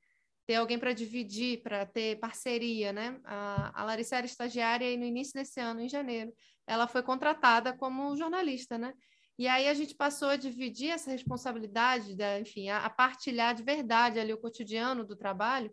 Ter 0.47 0.55
alguém 0.55 0.79
para 0.79 0.93
dividir, 0.93 1.63
para 1.63 1.85
ter 1.85 2.19
parceria, 2.21 2.93
né? 2.93 3.21
A, 3.25 3.83
a 3.83 3.85
Larissa 3.85 4.17
era 4.17 4.27
estagiária 4.27 4.91
e 4.91 4.97
no 4.97 5.05
início 5.05 5.35
desse 5.35 5.61
ano, 5.61 5.81
em 5.81 5.89
janeiro, 5.89 6.33
ela 6.67 6.87
foi 6.87 7.03
contratada 7.03 7.77
como 7.77 8.17
jornalista, 8.17 8.79
né? 8.79 8.95
E 9.39 9.49
aí 9.49 9.69
a 9.69 9.75
gente 9.75 9.95
passou 9.95 10.29
a 10.29 10.37
dividir 10.37 10.91
essa 10.91 11.11
responsabilidade, 11.11 12.15
da, 12.17 12.39
enfim, 12.39 12.69
a, 12.69 12.85
a 12.85 12.91
partilhar 12.91 13.55
de 13.55 13.63
verdade 13.63 14.19
ali 14.19 14.33
o 14.33 14.39
cotidiano 14.39 15.05
do 15.05 15.17
trabalho 15.17 15.73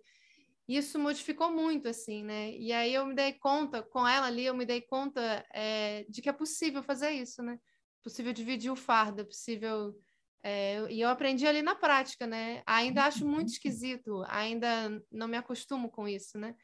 isso 0.68 1.00
modificou 1.00 1.52
muito, 1.52 1.88
assim, 1.88 2.24
né? 2.24 2.52
E 2.52 2.74
aí 2.74 2.94
eu 2.94 3.06
me 3.06 3.16
dei 3.16 3.34
conta, 3.34 3.82
com 3.82 4.06
ela 4.08 4.28
ali, 4.28 4.46
eu 4.46 4.54
me 4.54 4.66
dei 4.66 4.82
conta 4.82 5.46
é, 5.54 6.06
de 6.10 6.22
que 6.22 6.30
é 6.30 6.34
possível 6.34 6.84
fazer 6.84 7.12
isso, 7.12 7.42
né? 7.42 7.58
Possível 8.04 8.34
dividir 8.34 8.72
o 8.72 8.76
fardo, 8.76 9.22
é 9.22 9.24
possível. 9.24 9.98
É, 10.44 10.86
e 10.92 11.02
eu 11.02 11.10
aprendi 11.10 11.48
ali 11.48 11.62
na 11.62 11.76
prática, 11.76 12.28
né? 12.28 12.62
Ainda 12.66 13.06
acho 13.06 13.26
muito 13.26 13.50
esquisito, 13.50 14.24
ainda 14.28 15.02
não 15.12 15.28
me 15.28 15.38
acostumo 15.38 15.90
com 15.90 16.08
isso, 16.08 16.38
né? 16.38 16.56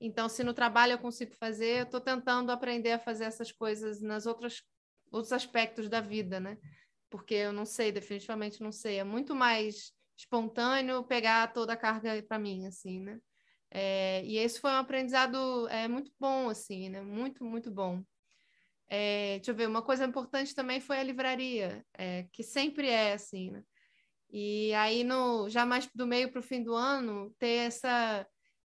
Então, 0.00 0.28
se 0.28 0.42
no 0.42 0.52
trabalho 0.52 0.92
eu 0.92 0.98
consigo 0.98 1.32
fazer, 1.34 1.78
eu 1.78 1.84
estou 1.84 2.00
tentando 2.00 2.50
aprender 2.50 2.92
a 2.92 2.98
fazer 2.98 3.24
essas 3.24 3.52
coisas 3.52 4.02
nas 4.02 4.26
outras 4.26 4.62
outros 5.14 5.32
aspectos 5.32 5.88
da 5.88 6.00
vida, 6.00 6.40
né? 6.40 6.58
Porque 7.08 7.34
eu 7.34 7.52
não 7.52 7.64
sei, 7.64 7.92
definitivamente 7.92 8.60
não 8.60 8.72
sei. 8.72 8.98
É 8.98 9.04
muito 9.04 9.34
mais 9.34 9.92
espontâneo 10.16 11.04
pegar 11.04 11.52
toda 11.52 11.72
a 11.72 11.76
carga 11.76 12.20
para 12.22 12.38
mim, 12.38 12.66
assim, 12.66 13.00
né? 13.00 13.20
É, 13.76 14.24
e 14.24 14.38
esse 14.38 14.60
foi 14.60 14.70
um 14.70 14.76
aprendizado 14.76 15.68
é, 15.68 15.88
muito 15.88 16.12
bom, 16.18 16.48
assim, 16.48 16.88
né? 16.88 17.02
Muito, 17.02 17.44
muito 17.44 17.72
bom. 17.72 18.04
É, 18.88 19.38
deixa 19.38 19.50
eu 19.50 19.54
ver, 19.56 19.66
uma 19.68 19.82
coisa 19.82 20.04
importante 20.04 20.54
também 20.54 20.80
foi 20.80 20.98
a 20.98 21.02
livraria, 21.02 21.84
é, 21.94 22.24
que 22.32 22.44
sempre 22.44 22.88
é 22.88 23.14
assim, 23.14 23.50
né? 23.50 23.64
E 24.30 24.72
aí, 24.74 25.02
no, 25.02 25.48
já 25.48 25.66
mais 25.66 25.88
do 25.94 26.06
meio 26.06 26.30
para 26.30 26.38
o 26.40 26.42
fim 26.42 26.62
do 26.62 26.74
ano, 26.74 27.34
ter 27.38 27.66
essa. 27.66 28.26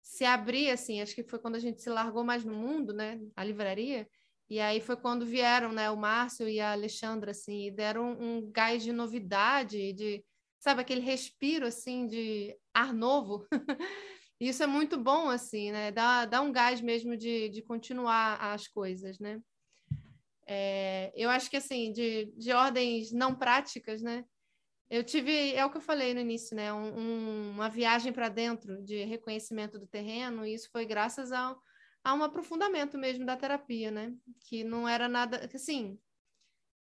se 0.02 0.24
abrir, 0.24 0.70
assim, 0.70 1.00
acho 1.00 1.14
que 1.14 1.22
foi 1.24 1.38
quando 1.38 1.56
a 1.56 1.61
gente 1.61 1.80
se 1.80 1.90
largou 1.90 2.24
mais 2.24 2.44
no 2.44 2.54
mundo, 2.54 2.92
né? 2.92 3.20
A 3.37 3.44
livraria. 3.44 4.08
E 4.50 4.61
aí 4.61 4.80
foi 4.80 4.96
quando 4.96 5.26
vieram, 5.26 5.72
né? 5.72 5.90
O 5.90 5.96
Márcio 5.96 6.48
e 6.48 6.58
a 6.61 6.72
Alexandra, 6.72 7.30
assim, 7.32 7.66
e 7.66 7.70
deram 7.70 8.12
um, 8.20 8.50
gás 8.50 8.82
de 8.82 8.92
novidade, 8.92 9.92
de, 9.92 10.24
sabe, 10.58 10.80
aquele 10.80 11.02
respiro, 11.02 11.66
assim, 11.66 12.06
de 12.06 12.56
ar 12.74 12.92
novo. 12.92 13.46
isso 14.40 14.62
é 14.62 14.66
muito 14.66 14.96
bom, 14.96 15.29
assim, 15.29 15.72
né? 15.72 15.90
Dá, 15.90 16.24
dá 16.24 16.40
um 16.40 16.53
gás 16.53 16.81
mesmo 16.81 17.16
de, 17.16 17.48
de 17.48 17.62
continuar 17.62 18.37
as 18.40 18.68
coisas, 18.68 19.18
né? 19.18 19.40
É, 20.46 21.12
eu 21.14 21.29
acho 21.29 21.51
que, 21.51 21.57
assim, 21.57 21.92
de, 21.92 22.33
de 22.37 22.53
ordens 22.53 23.12
não 23.12 23.35
práticas, 23.35 24.01
né? 24.01 24.24
Eu 24.88 25.05
tive, 25.05 25.53
é 25.53 25.64
o 25.66 25.70
que 25.70 25.77
eu 25.77 25.83
falei 25.83 26.14
no 26.14 26.20
início, 26.20 26.57
né? 26.57 26.72
Um, 26.72 26.98
um, 26.98 27.51
uma 27.51 27.68
viagem 27.68 28.12
para 28.12 28.29
dentro 28.29 28.83
de 28.83 29.05
reconhecimento 29.05 29.79
do 29.79 29.87
terreno, 29.87 30.46
e 30.46 30.55
isso 30.55 30.70
foi 30.70 30.87
graças 30.87 31.33
a, 31.33 31.55
a 32.03 32.14
um 32.14 32.22
aprofundamento 32.22 32.96
mesmo 32.96 33.27
da 33.27 33.37
terapia, 33.37 33.90
né? 33.90 34.14
Que 34.48 34.64
não 34.64 34.88
era 34.88 35.09
nada, 35.09 35.48
assim, 35.53 35.98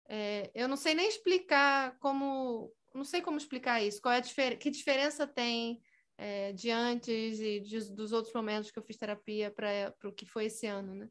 é, 0.09 0.51
eu 0.55 0.69
não 0.69 0.77
sei 0.77 0.95
nem 0.95 1.09
explicar 1.09 1.99
como, 1.99 2.73
não 2.95 3.05
sei 3.05 3.21
como 3.21 3.37
explicar 3.37 3.83
isso, 3.83 4.01
qual 4.01 4.15
é 4.15 4.19
a 4.19 4.21
difer 4.21 4.59
que 4.59 4.71
diferença 4.71 5.27
tem 5.27 5.81
é, 6.19 6.53
de 6.53 6.69
antes 6.71 7.39
e 7.39 7.61
de, 7.61 7.93
dos 7.93 8.13
outros 8.13 8.35
momentos 8.35 8.73
que 8.73 8.79
eu 8.79 8.83
fiz 8.83 8.97
terapia 8.97 9.53
para 9.53 9.95
o 10.05 10.13
que 10.13 10.27
foi 10.27 10.47
esse 10.47 10.67
ano, 10.67 10.93
né? 10.93 11.09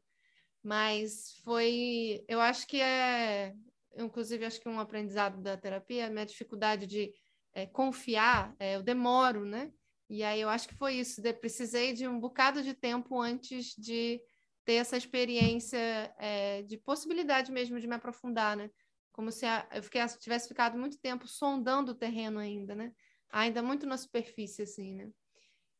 Mas 0.62 1.32
foi, 1.42 2.22
eu 2.28 2.40
acho 2.40 2.66
que 2.66 2.80
é, 2.80 3.54
inclusive 3.96 4.44
acho 4.44 4.60
que 4.60 4.68
um 4.68 4.78
aprendizado 4.78 5.40
da 5.40 5.56
terapia, 5.56 6.06
a 6.06 6.10
minha 6.10 6.26
dificuldade 6.26 6.86
de 6.86 7.10
é, 7.54 7.66
confiar, 7.66 8.54
é, 8.58 8.76
eu 8.76 8.82
demoro, 8.82 9.46
né? 9.46 9.72
E 10.10 10.22
aí 10.22 10.40
eu 10.40 10.48
acho 10.50 10.68
que 10.68 10.74
foi 10.74 10.94
isso, 10.96 11.22
de, 11.22 11.32
precisei 11.32 11.94
de 11.94 12.06
um 12.06 12.20
bocado 12.20 12.62
de 12.62 12.74
tempo 12.74 13.18
antes 13.18 13.74
de 13.76 14.20
ter 14.64 14.74
essa 14.74 14.96
experiência 14.96 16.14
é, 16.18 16.62
de 16.62 16.76
possibilidade 16.76 17.50
mesmo 17.50 17.80
de 17.80 17.86
me 17.86 17.94
aprofundar, 17.94 18.56
né? 18.56 18.70
Como 19.10 19.32
se 19.32 19.46
a, 19.46 19.66
eu 19.72 19.82
fiquei, 19.82 20.06
tivesse 20.20 20.48
ficado 20.48 20.78
muito 20.78 21.00
tempo 21.00 21.26
sondando 21.26 21.92
o 21.92 21.94
terreno 21.94 22.38
ainda, 22.38 22.74
né? 22.74 22.92
Ainda 23.30 23.62
muito 23.62 23.86
na 23.86 23.96
superfície, 23.96 24.62
assim, 24.62 24.94
né? 24.94 25.10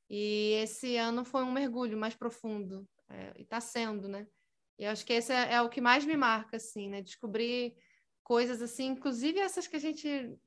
E 0.09 0.53
esse 0.63 0.97
ano 0.97 1.25
foi 1.25 1.43
um 1.43 1.53
mergulho 1.53 1.97
mais 1.97 2.15
profundo, 2.15 2.89
é, 3.11 3.33
e 3.37 3.43
está 3.43 3.61
sendo, 3.61 4.09
né? 4.09 4.27
E 4.79 4.87
acho 4.87 5.05
que 5.05 5.13
esse 5.13 5.33
é, 5.33 5.55
é, 5.55 5.63
o 5.63 5.69
que 5.69 5.81
mais 5.81 6.05
me 6.05 6.17
marca, 6.17 6.57
assim, 6.57 6.89
né? 6.89 7.03
Descobrir 7.03 7.77
coisas 8.23 8.63
assim, 8.63 8.87
inclusive 8.87 9.39
essas 9.39 9.67
que 9.67 9.77
a 9.77 9.81
gente 9.81 10.39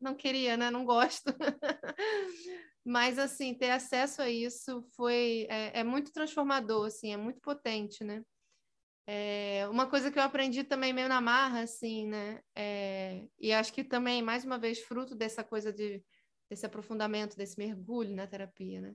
não 0.00 0.14
queria, 0.14 0.56
né? 0.56 0.70
Não 0.70 0.84
gosta. 0.84 1.34
Mas, 2.84 3.18
assim, 3.18 3.54
ter 3.54 3.70
acesso 3.70 4.20
a 4.20 4.28
isso 4.28 4.82
foi... 4.96 5.46
É, 5.48 5.80
é 5.80 5.84
muito 5.84 6.12
transformador, 6.12 6.86
assim, 6.86 7.12
é 7.12 7.16
muito 7.16 7.40
potente, 7.40 8.02
né? 8.02 8.24
É, 9.06 9.66
uma 9.68 9.88
coisa 9.88 10.10
que 10.10 10.18
eu 10.18 10.22
aprendi 10.22 10.62
também 10.62 10.92
meio 10.92 11.08
na 11.08 11.20
marra, 11.20 11.62
assim, 11.62 12.06
né? 12.06 12.40
É, 12.54 13.26
e 13.38 13.52
acho 13.52 13.72
que 13.72 13.82
também, 13.82 14.22
mais 14.22 14.44
uma 14.44 14.58
vez, 14.58 14.80
fruto 14.80 15.14
dessa 15.14 15.42
coisa 15.42 15.72
de, 15.72 16.02
desse 16.48 16.64
aprofundamento, 16.64 17.36
desse 17.36 17.58
mergulho 17.58 18.14
na 18.14 18.26
terapia, 18.26 18.80
né? 18.80 18.94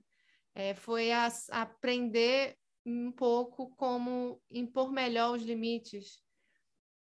É, 0.54 0.74
foi 0.74 1.12
a, 1.12 1.28
aprender 1.50 2.56
um 2.84 3.12
pouco 3.12 3.70
como 3.76 4.40
impor 4.50 4.90
melhor 4.90 5.36
os 5.36 5.42
limites, 5.42 6.22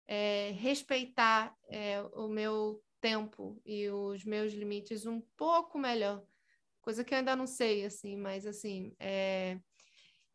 é, 0.07 0.51
respeitar 0.51 1.55
é, 1.69 2.01
o 2.13 2.27
meu 2.27 2.83
tempo 2.99 3.59
e 3.65 3.89
os 3.89 4.23
meus 4.23 4.53
limites 4.53 5.07
um 5.07 5.21
pouco 5.35 5.79
melhor, 5.79 6.23
coisa 6.81 7.03
que 7.03 7.13
eu 7.13 7.17
ainda 7.17 7.35
não 7.35 7.47
sei, 7.47 7.83
assim, 7.85 8.15
mas 8.15 8.45
assim, 8.45 8.95
é, 8.99 9.59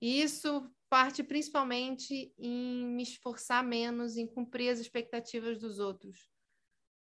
isso 0.01 0.69
parte 0.89 1.23
principalmente 1.23 2.33
em 2.39 2.87
me 2.87 3.03
esforçar 3.03 3.65
menos, 3.65 4.17
em 4.17 4.27
cumprir 4.27 4.71
as 4.71 4.79
expectativas 4.79 5.59
dos 5.59 5.79
outros. 5.79 6.31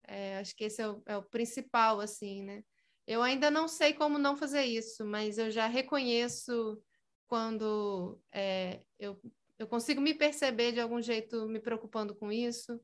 É, 0.06 0.38
acho 0.38 0.56
que 0.56 0.64
esse 0.64 0.80
é 0.82 0.88
o, 0.88 1.02
é 1.06 1.16
o, 1.16 1.22
principal, 1.22 2.00
assim, 2.00 2.42
né? 2.42 2.62
Eu 3.06 3.22
ainda 3.22 3.50
não 3.50 3.68
sei 3.68 3.94
como 3.94 4.18
não 4.18 4.36
fazer 4.36 4.64
isso, 4.64 5.04
mas 5.04 5.38
eu 5.38 5.50
já 5.50 5.66
reconheço 5.66 6.82
quando 7.26 8.20
é, 8.32 8.82
eu, 8.98 9.20
eu 9.58 9.66
consigo 9.66 10.00
me 10.00 10.14
perceber 10.14 10.72
de 10.72 10.80
algum 10.80 11.00
jeito 11.00 11.46
me 11.48 11.60
preocupando 11.60 12.14
com 12.14 12.32
isso, 12.32 12.80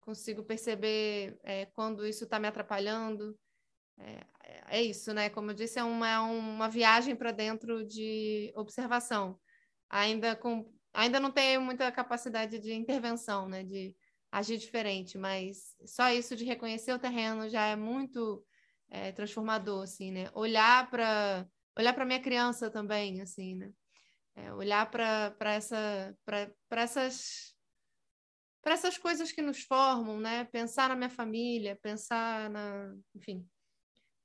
consigo 0.00 0.42
perceber 0.42 1.38
é, 1.42 1.66
quando 1.66 2.06
isso 2.06 2.24
está 2.24 2.38
me 2.38 2.48
atrapalhando. 2.48 3.38
É, 3.98 4.26
é, 4.78 4.82
isso, 4.82 5.12
né? 5.12 5.28
Como 5.30 5.50
eu 5.50 5.54
disse, 5.54 5.78
é 5.78 5.84
uma, 5.84 6.08
é 6.08 6.18
uma 6.18 6.68
viagem 6.68 7.14
para 7.14 7.30
dentro 7.30 7.84
de 7.84 8.52
observação 8.56 9.38
ainda 9.92 10.34
com 10.34 10.72
ainda 10.94 11.20
não 11.20 11.30
tenho 11.30 11.60
muita 11.60 11.90
capacidade 11.92 12.58
de 12.58 12.72
intervenção, 12.72 13.48
né, 13.48 13.62
de 13.62 13.94
agir 14.30 14.58
diferente, 14.58 15.16
mas 15.16 15.76
só 15.86 16.10
isso 16.10 16.34
de 16.34 16.44
reconhecer 16.44 16.92
o 16.92 16.98
terreno 16.98 17.48
já 17.48 17.66
é 17.66 17.76
muito 17.76 18.44
é, 18.90 19.12
transformador, 19.12 19.84
assim, 19.84 20.10
né? 20.10 20.30
Olhar 20.34 20.90
para 20.90 21.46
olhar 21.78 21.94
para 21.94 22.04
minha 22.04 22.20
criança 22.20 22.70
também, 22.70 23.20
assim, 23.20 23.54
né? 23.54 23.70
É, 24.34 24.52
olhar 24.54 24.90
para 24.90 25.52
essa 25.52 26.16
para 26.24 26.82
essas 26.82 27.54
para 28.62 28.74
essas 28.74 28.96
coisas 28.96 29.32
que 29.32 29.42
nos 29.42 29.62
formam, 29.62 30.18
né? 30.20 30.44
Pensar 30.44 30.88
na 30.88 30.96
minha 30.96 31.10
família, 31.10 31.78
pensar 31.82 32.48
na, 32.48 32.94
enfim, 33.14 33.46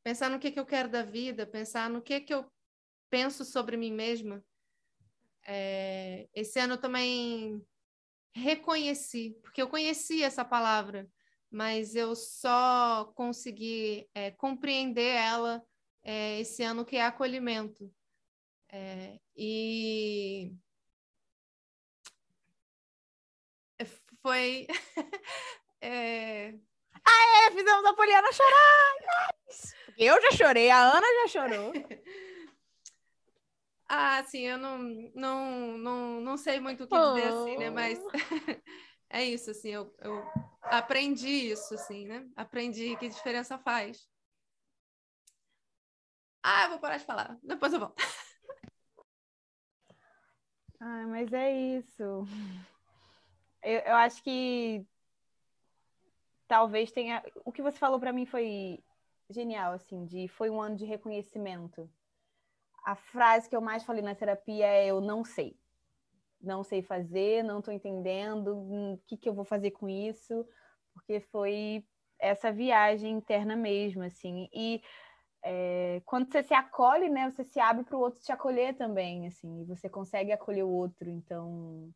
pensar 0.03 0.29
no 0.29 0.39
que 0.39 0.51
que 0.51 0.59
eu 0.59 0.65
quero 0.65 0.89
da 0.89 1.03
vida, 1.03 1.45
pensar 1.45 1.89
no 1.89 2.01
que 2.01 2.21
que 2.21 2.33
eu 2.33 2.49
penso 3.09 3.43
sobre 3.43 3.75
mim 3.77 3.91
mesma 3.91 4.43
é, 5.47 6.27
esse 6.33 6.59
ano 6.59 6.77
também 6.77 7.65
reconheci, 8.35 9.37
porque 9.41 9.61
eu 9.61 9.69
conhecia 9.69 10.27
essa 10.27 10.45
palavra, 10.45 11.09
mas 11.49 11.95
eu 11.95 12.15
só 12.15 13.05
consegui 13.15 14.07
é, 14.13 14.31
compreender 14.31 15.15
ela 15.15 15.63
é, 16.03 16.39
esse 16.41 16.61
ano, 16.61 16.85
que 16.85 16.97
é 16.97 17.05
acolhimento. 17.05 17.91
É, 18.69 19.19
e 19.35 20.53
foi. 24.21 24.67
é... 25.81 26.53
Aê, 27.05 27.51
fizemos 27.51 27.85
a 27.85 27.93
Poliana 27.93 28.31
chorar! 28.33 29.33
Eu 29.97 30.21
já 30.21 30.31
chorei, 30.31 30.69
a 30.69 30.79
Ana 30.79 31.07
já 31.21 31.27
chorou. 31.27 31.71
Ah, 33.89 34.21
sim, 34.25 34.41
eu 34.41 34.57
não, 34.57 34.77
não, 35.15 35.77
não, 35.77 36.21
não 36.21 36.37
sei 36.37 36.59
muito 36.59 36.83
o 36.83 36.87
que 36.87 36.95
dizer, 36.97 37.31
oh. 37.31 37.43
assim, 37.43 37.57
né? 37.57 37.69
Mas 37.69 37.99
é 39.09 39.23
isso, 39.23 39.51
assim, 39.51 39.69
eu, 39.69 39.95
eu 39.99 40.25
aprendi 40.63 41.29
isso, 41.29 41.73
assim, 41.73 42.05
né? 42.05 42.27
Aprendi 42.35 42.97
que 42.97 43.07
diferença 43.07 43.57
faz. 43.57 44.05
Ah, 46.43 46.65
eu 46.65 46.69
vou 46.71 46.79
parar 46.79 46.97
de 46.97 47.05
falar, 47.05 47.37
depois 47.41 47.71
eu 47.73 47.79
volto. 47.79 47.95
Ah, 50.79 51.07
mas 51.07 51.33
é 51.33 51.51
isso. 51.51 52.03
Eu, 53.63 53.79
eu 53.79 53.95
acho 53.95 54.21
que 54.21 54.85
talvez 56.47 56.91
tenha. 56.91 57.23
O 57.43 57.51
que 57.51 57.63
você 57.63 57.79
falou 57.79 57.99
para 57.99 58.13
mim 58.13 58.27
foi 58.27 58.83
genial, 59.27 59.73
assim, 59.73 60.05
de 60.05 60.27
foi 60.27 60.51
um 60.51 60.61
ano 60.61 60.75
de 60.75 60.85
reconhecimento 60.85 61.89
a 62.87 62.95
frase 62.95 63.49
que 63.49 63.55
eu 63.55 63.59
mais 63.59 63.83
falei 63.83 64.01
na 64.01 64.15
terapia 64.15 64.65
é 64.65 64.87
eu 64.87 65.01
não 65.01 65.25
sei. 65.25 65.59
Não 66.39 66.63
sei 66.63 66.81
fazer, 66.81 67.43
não 67.43 67.59
estou 67.59 67.73
entendendo 67.73 68.55
o 68.57 68.97
que, 69.05 69.17
que 69.17 69.27
eu 69.27 69.33
vou 69.33 69.43
fazer 69.43 69.71
com 69.71 69.89
isso, 69.89 70.47
porque 70.93 71.19
foi 71.19 71.85
essa 72.17 72.49
viagem 72.49 73.11
interna 73.11 73.57
mesmo, 73.57 74.03
assim. 74.03 74.47
E 74.53 74.81
é, 75.43 76.01
quando 76.05 76.31
você 76.31 76.41
se 76.41 76.53
acolhe, 76.53 77.09
né, 77.09 77.29
você 77.29 77.43
se 77.43 77.59
abre 77.59 77.83
para 77.83 77.97
o 77.97 77.99
outro 77.99 78.21
te 78.21 78.31
acolher 78.31 78.73
também, 78.77 79.27
assim, 79.27 79.63
e 79.63 79.65
você 79.65 79.89
consegue 79.89 80.31
acolher 80.31 80.63
o 80.63 80.69
outro. 80.69 81.09
Então, 81.09 81.93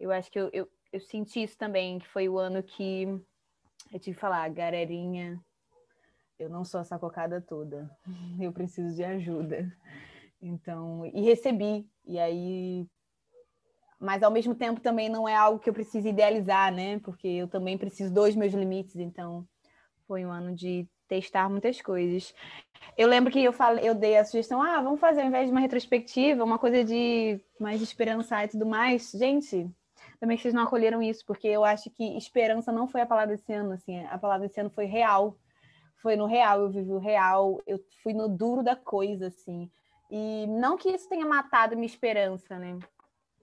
eu 0.00 0.10
acho 0.10 0.32
que 0.32 0.40
eu, 0.40 0.50
eu, 0.52 0.68
eu 0.92 0.98
senti 0.98 1.44
isso 1.44 1.56
também, 1.56 2.00
que 2.00 2.08
foi 2.08 2.28
o 2.28 2.40
ano 2.40 2.60
que 2.60 3.04
eu 3.92 4.00
tive 4.00 4.16
que 4.16 4.20
falar, 4.20 4.48
galerinha, 4.48 5.40
eu 6.38 6.48
não 6.48 6.64
sou 6.64 6.80
essa 6.80 6.98
cocada 6.98 7.40
toda, 7.40 7.90
eu 8.40 8.52
preciso 8.52 8.94
de 8.94 9.04
ajuda. 9.04 9.72
Então, 10.40 11.06
e 11.06 11.22
recebi, 11.22 11.88
e 12.04 12.18
aí. 12.18 12.86
Mas 13.98 14.22
ao 14.22 14.30
mesmo 14.30 14.54
tempo 14.54 14.80
também 14.80 15.08
não 15.08 15.26
é 15.26 15.34
algo 15.34 15.58
que 15.58 15.70
eu 15.70 15.72
preciso 15.72 16.06
idealizar, 16.06 16.72
né? 16.72 16.98
Porque 16.98 17.26
eu 17.26 17.48
também 17.48 17.78
preciso 17.78 18.12
dos 18.12 18.36
meus 18.36 18.52
limites, 18.52 18.96
então 18.96 19.46
foi 20.06 20.26
um 20.26 20.30
ano 20.30 20.54
de 20.54 20.86
testar 21.08 21.48
muitas 21.48 21.80
coisas. 21.80 22.34
Eu 22.98 23.08
lembro 23.08 23.32
que 23.32 23.42
eu 23.42 23.52
falei, 23.52 23.88
eu 23.88 23.94
dei 23.94 24.18
a 24.18 24.24
sugestão, 24.24 24.60
ah, 24.60 24.82
vamos 24.82 25.00
fazer 25.00 25.22
ao 25.22 25.28
invés 25.28 25.46
de 25.46 25.52
uma 25.52 25.60
retrospectiva, 25.60 26.44
uma 26.44 26.58
coisa 26.58 26.84
de 26.84 27.40
mais 27.58 27.80
esperançar 27.80 28.44
e 28.44 28.48
tudo 28.48 28.66
mais. 28.66 29.10
Gente, 29.12 29.70
também 30.20 30.36
que 30.36 30.42
vocês 30.42 30.54
não 30.54 30.64
acolheram 30.64 31.02
isso, 31.02 31.24
porque 31.24 31.48
eu 31.48 31.64
acho 31.64 31.88
que 31.90 32.16
esperança 32.18 32.70
não 32.70 32.86
foi 32.86 33.00
a 33.00 33.06
palavra 33.06 33.34
desse 33.34 33.52
ano, 33.52 33.72
assim, 33.72 34.04
a 34.06 34.18
palavra 34.18 34.46
desse 34.46 34.60
ano 34.60 34.70
foi 34.70 34.84
real 34.84 35.38
foi 36.02 36.16
no 36.16 36.26
real, 36.26 36.60
eu 36.60 36.70
vivi 36.70 36.92
o 36.92 36.98
real, 36.98 37.60
eu 37.66 37.78
fui 38.02 38.12
no 38.12 38.28
duro 38.28 38.62
da 38.62 38.76
coisa, 38.76 39.28
assim. 39.28 39.70
E 40.10 40.46
não 40.46 40.76
que 40.76 40.90
isso 40.90 41.08
tenha 41.08 41.26
matado 41.26 41.74
minha 41.74 41.86
esperança, 41.86 42.58
né? 42.58 42.78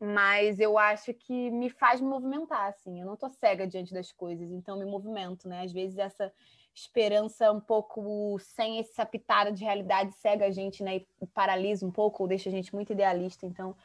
mas 0.04 0.60
eu 0.60 0.80
acho 0.80 1.14
que 1.14 1.52
me 1.52 1.70
faz 1.70 2.02
me 2.02 2.08
movimentar, 2.08 2.70
assim. 2.70 3.00
Eu 3.00 3.06
não 3.06 3.16
tô 3.16 3.30
cega 3.30 3.68
diante 3.68 3.94
das 3.94 4.12
coisas, 4.12 4.50
então 4.50 4.80
me 4.80 4.84
movimento, 4.84 5.48
né? 5.48 5.62
Às 5.62 5.72
vezes 5.72 6.00
essa 6.00 6.34
esperança 6.74 7.52
um 7.52 7.60
pouco 7.60 8.36
sem 8.40 8.80
essa 8.80 9.06
pitada 9.06 9.52
de 9.52 9.64
realidade 9.64 10.12
cega 10.16 10.48
a 10.48 10.50
gente, 10.50 10.84
né? 10.84 11.02
E 11.22 11.28
paralisa 11.28 11.86
um 11.86 11.92
pouco, 11.92 12.24
ou 12.24 12.28
deixa 12.28 12.50
a 12.50 12.52
gente 12.52 12.74
muito 12.74 12.92
idealista. 12.92 13.46
Então, 13.46 13.76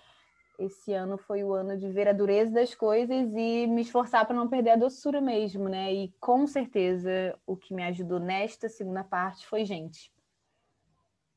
esse 0.59 0.93
ano 0.93 1.19
foi 1.19 1.43
o 1.45 1.53
ano 1.53 1.77
de 1.77 1.91
ver 1.91 2.09
a 2.09 2.13
dureza 2.13 2.51
das 2.53 2.75
coisas 2.75 3.33
e 3.35 3.67
me 3.67 3.83
esforçar 3.83 4.27
para 4.27 4.35
não 4.37 4.49
perder 4.49 4.71
a 4.71 4.77
doçura 4.77 5.21
mesmo, 5.21 5.69
né? 5.69 5.93
E 5.93 6.13
com 6.21 6.47
certeza 6.47 7.39
o 7.47 7.57
que 7.57 7.75
me 7.75 7.83
ajudou 7.85 8.19
nesta 8.21 8.69
segunda 8.69 9.05
parte 9.05 9.47
foi 9.47 9.65
gente. 9.65 10.13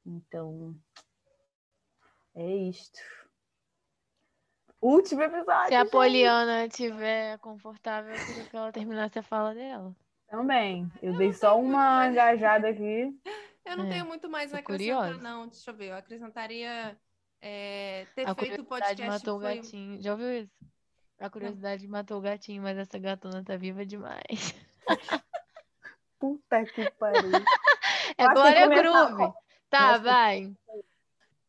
Então, 0.05 0.75
é 2.35 2.55
isto. 2.55 2.99
Último 4.81 5.21
episódio. 5.23 5.67
Se 5.67 5.75
a 5.75 5.83
gente. 5.83 5.91
Poliana 5.91 6.65
estiver 6.65 7.37
confortável, 7.39 8.13
eu 8.15 8.25
queria 8.25 8.45
que 8.45 8.55
ela 8.55 8.71
terminasse 8.71 9.19
a 9.19 9.23
fala 9.23 9.53
dela. 9.53 9.95
Também. 10.27 10.89
Eu, 11.01 11.13
Eu 11.13 11.17
dei 11.17 11.33
só 11.33 11.59
uma 11.59 12.07
engajada 12.07 12.69
aqui. 12.69 13.19
Eu 13.65 13.77
não 13.77 13.85
É, 13.85 13.89
tenho 13.89 14.05
muito 14.05 14.27
mais 14.29 14.51
a 14.53 14.59
acrescentar, 14.59 15.13
curiosa. 15.13 15.21
não. 15.21 15.47
Deixa 15.47 15.69
eu 15.69 15.75
ver. 15.75 15.89
Eu 15.89 15.95
acrescentaria 15.95 16.97
é, 17.41 18.05
ter 18.15 18.27
A 18.27 18.35
feito 18.35 18.61
o 18.61 18.65
curiosidade 18.65 19.01
podcast. 19.01 19.07
matou 19.07 19.37
o 19.37 19.41
Foi... 19.41 19.55
gatinho. 19.55 20.01
Já 20.01 20.11
ouviu 20.11 20.43
isso? 20.43 20.51
A 21.19 21.29
curiosidade 21.29 21.87
matou 21.87 22.17
o 22.17 22.21
gatinho, 22.21 22.63
mas 22.63 22.77
essa 22.77 22.97
gatona 22.97 23.43
tá 23.43 23.57
viva 23.57 23.85
demais. 23.85 24.55
Puta 26.19 26.65
que 26.65 26.89
pariu. 26.91 27.31
É 28.17 28.27
Glória 28.33 28.67
Groove. 28.67 29.33
Tá, 29.69 29.91
Nossa. 29.91 29.99
vai. 29.99 30.51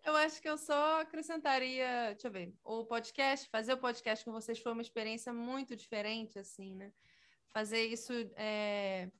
Eu 0.04 0.14
acho 0.16 0.40
que 0.40 0.48
eu 0.48 0.58
só 0.58 1.00
acrescentaria, 1.00 2.10
deixa 2.12 2.28
eu 2.28 2.32
ver, 2.32 2.54
o 2.62 2.84
podcast, 2.84 3.48
fazer 3.48 3.72
o 3.72 3.78
podcast 3.78 4.24
com 4.24 4.30
vocês 4.30 4.58
foi 4.58 4.72
uma 4.72 4.82
experiência 4.82 5.32
muito 5.32 5.74
diferente, 5.74 6.38
assim, 6.38 6.74
né? 6.74 6.92
Fazer 7.48 7.86
isso 7.86 8.12
é, 8.36 9.10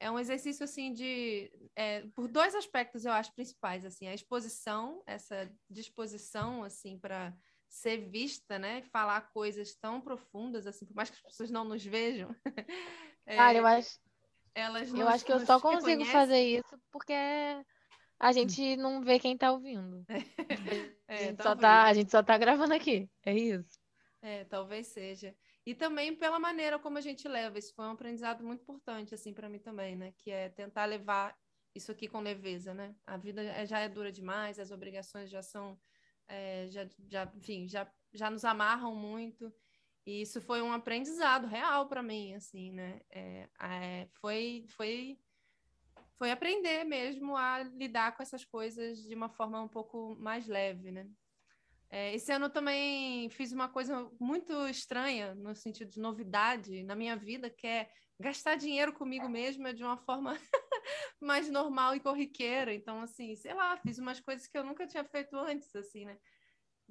é 0.00 0.10
um 0.10 0.18
exercício, 0.18 0.64
assim, 0.64 0.92
de... 0.92 1.52
é, 1.76 2.02
por 2.16 2.26
dois 2.26 2.54
aspectos, 2.54 3.04
eu 3.04 3.12
acho, 3.12 3.32
principais, 3.34 3.84
assim, 3.84 4.08
a 4.08 4.14
exposição, 4.14 5.02
essa 5.06 5.48
disposição, 5.68 6.64
assim, 6.64 6.98
para 6.98 7.32
ser 7.68 7.98
vista, 8.10 8.58
né? 8.58 8.82
Falar 8.90 9.20
coisas 9.32 9.74
tão 9.76 10.00
profundas, 10.00 10.66
assim, 10.66 10.86
por 10.86 10.96
mais 10.96 11.10
que 11.10 11.16
as 11.16 11.22
pessoas 11.22 11.50
não 11.50 11.64
nos 11.64 11.84
vejam. 11.84 12.34
é, 13.26 13.36
Cara, 13.36 13.58
eu 13.58 13.66
acho, 13.66 14.00
elas 14.54 14.92
eu 14.92 15.06
acho 15.06 15.24
que 15.24 15.32
eu 15.32 15.40
só 15.40 15.60
consigo 15.60 16.02
reconhecem. 16.02 16.12
fazer 16.12 16.40
isso 16.40 16.80
porque 16.90 17.12
a 18.18 18.32
gente 18.32 18.76
não 18.76 19.02
vê 19.02 19.18
quem 19.18 19.36
tá 19.36 19.52
ouvindo. 19.52 20.04
A 21.08 21.12
É, 21.12 21.18
gente, 21.24 21.42
só 21.42 21.56
tá, 21.56 21.84
a 21.84 21.92
gente 21.94 22.10
só 22.10 22.22
tá 22.22 22.38
gravando 22.38 22.72
aqui. 22.74 23.10
É 23.24 23.34
isso. 23.34 23.78
É, 24.22 24.44
talvez 24.44 24.86
seja. 24.88 25.34
E 25.70 25.74
também 25.76 26.16
pela 26.16 26.40
maneira 26.40 26.80
como 26.80 26.98
a 26.98 27.00
gente 27.00 27.28
leva. 27.28 27.56
Isso 27.56 27.72
foi 27.76 27.84
um 27.84 27.92
aprendizado 27.92 28.42
muito 28.42 28.62
importante, 28.62 29.14
assim, 29.14 29.32
para 29.32 29.48
mim 29.48 29.60
também, 29.60 29.94
né? 29.94 30.12
Que 30.18 30.28
é 30.28 30.48
tentar 30.48 30.84
levar 30.84 31.38
isso 31.76 31.92
aqui 31.92 32.08
com 32.08 32.18
leveza, 32.18 32.74
né? 32.74 32.92
A 33.06 33.16
vida 33.16 33.40
é- 33.40 33.64
já 33.64 33.78
é 33.78 33.88
dura 33.88 34.10
demais, 34.10 34.58
as 34.58 34.72
obrigações 34.72 35.30
já 35.30 35.44
são, 35.44 35.80
é, 36.26 36.66
já, 36.70 36.88
já, 37.06 37.32
enfim, 37.36 37.68
já, 37.68 37.88
já 38.12 38.28
nos 38.28 38.44
amarram 38.44 38.96
muito. 38.96 39.54
E 40.04 40.22
isso 40.22 40.40
foi 40.40 40.60
um 40.60 40.72
aprendizado 40.72 41.46
real 41.46 41.86
para 41.86 42.02
mim, 42.02 42.34
assim, 42.34 42.72
né? 42.72 43.00
É, 43.08 43.48
é, 43.62 44.08
foi, 44.20 44.64
foi, 44.70 45.20
foi 46.18 46.32
aprender 46.32 46.82
mesmo 46.82 47.36
a 47.36 47.62
lidar 47.62 48.16
com 48.16 48.24
essas 48.24 48.44
coisas 48.44 49.04
de 49.04 49.14
uma 49.14 49.28
forma 49.28 49.62
um 49.62 49.68
pouco 49.68 50.16
mais 50.18 50.48
leve, 50.48 50.90
né? 50.90 51.08
É, 51.90 52.14
esse 52.14 52.30
ano 52.30 52.46
eu 52.46 52.50
também 52.50 53.28
fiz 53.30 53.50
uma 53.50 53.68
coisa 53.68 54.08
muito 54.20 54.52
estranha, 54.68 55.34
no 55.34 55.56
sentido 55.56 55.90
de 55.90 56.00
novidade 56.00 56.84
na 56.84 56.94
minha 56.94 57.16
vida, 57.16 57.50
que 57.50 57.66
é 57.66 57.88
gastar 58.20 58.54
dinheiro 58.54 58.92
comigo 58.92 59.28
mesma 59.28 59.74
de 59.74 59.82
uma 59.82 59.96
forma 59.96 60.34
mais 61.20 61.50
normal 61.50 61.96
e 61.96 62.00
corriqueira. 62.00 62.72
Então, 62.72 63.00
assim, 63.00 63.34
sei 63.34 63.54
lá, 63.54 63.76
fiz 63.78 63.98
umas 63.98 64.20
coisas 64.20 64.46
que 64.46 64.56
eu 64.56 64.62
nunca 64.62 64.86
tinha 64.86 65.02
feito 65.02 65.36
antes, 65.36 65.74
assim, 65.74 66.04
né? 66.04 66.16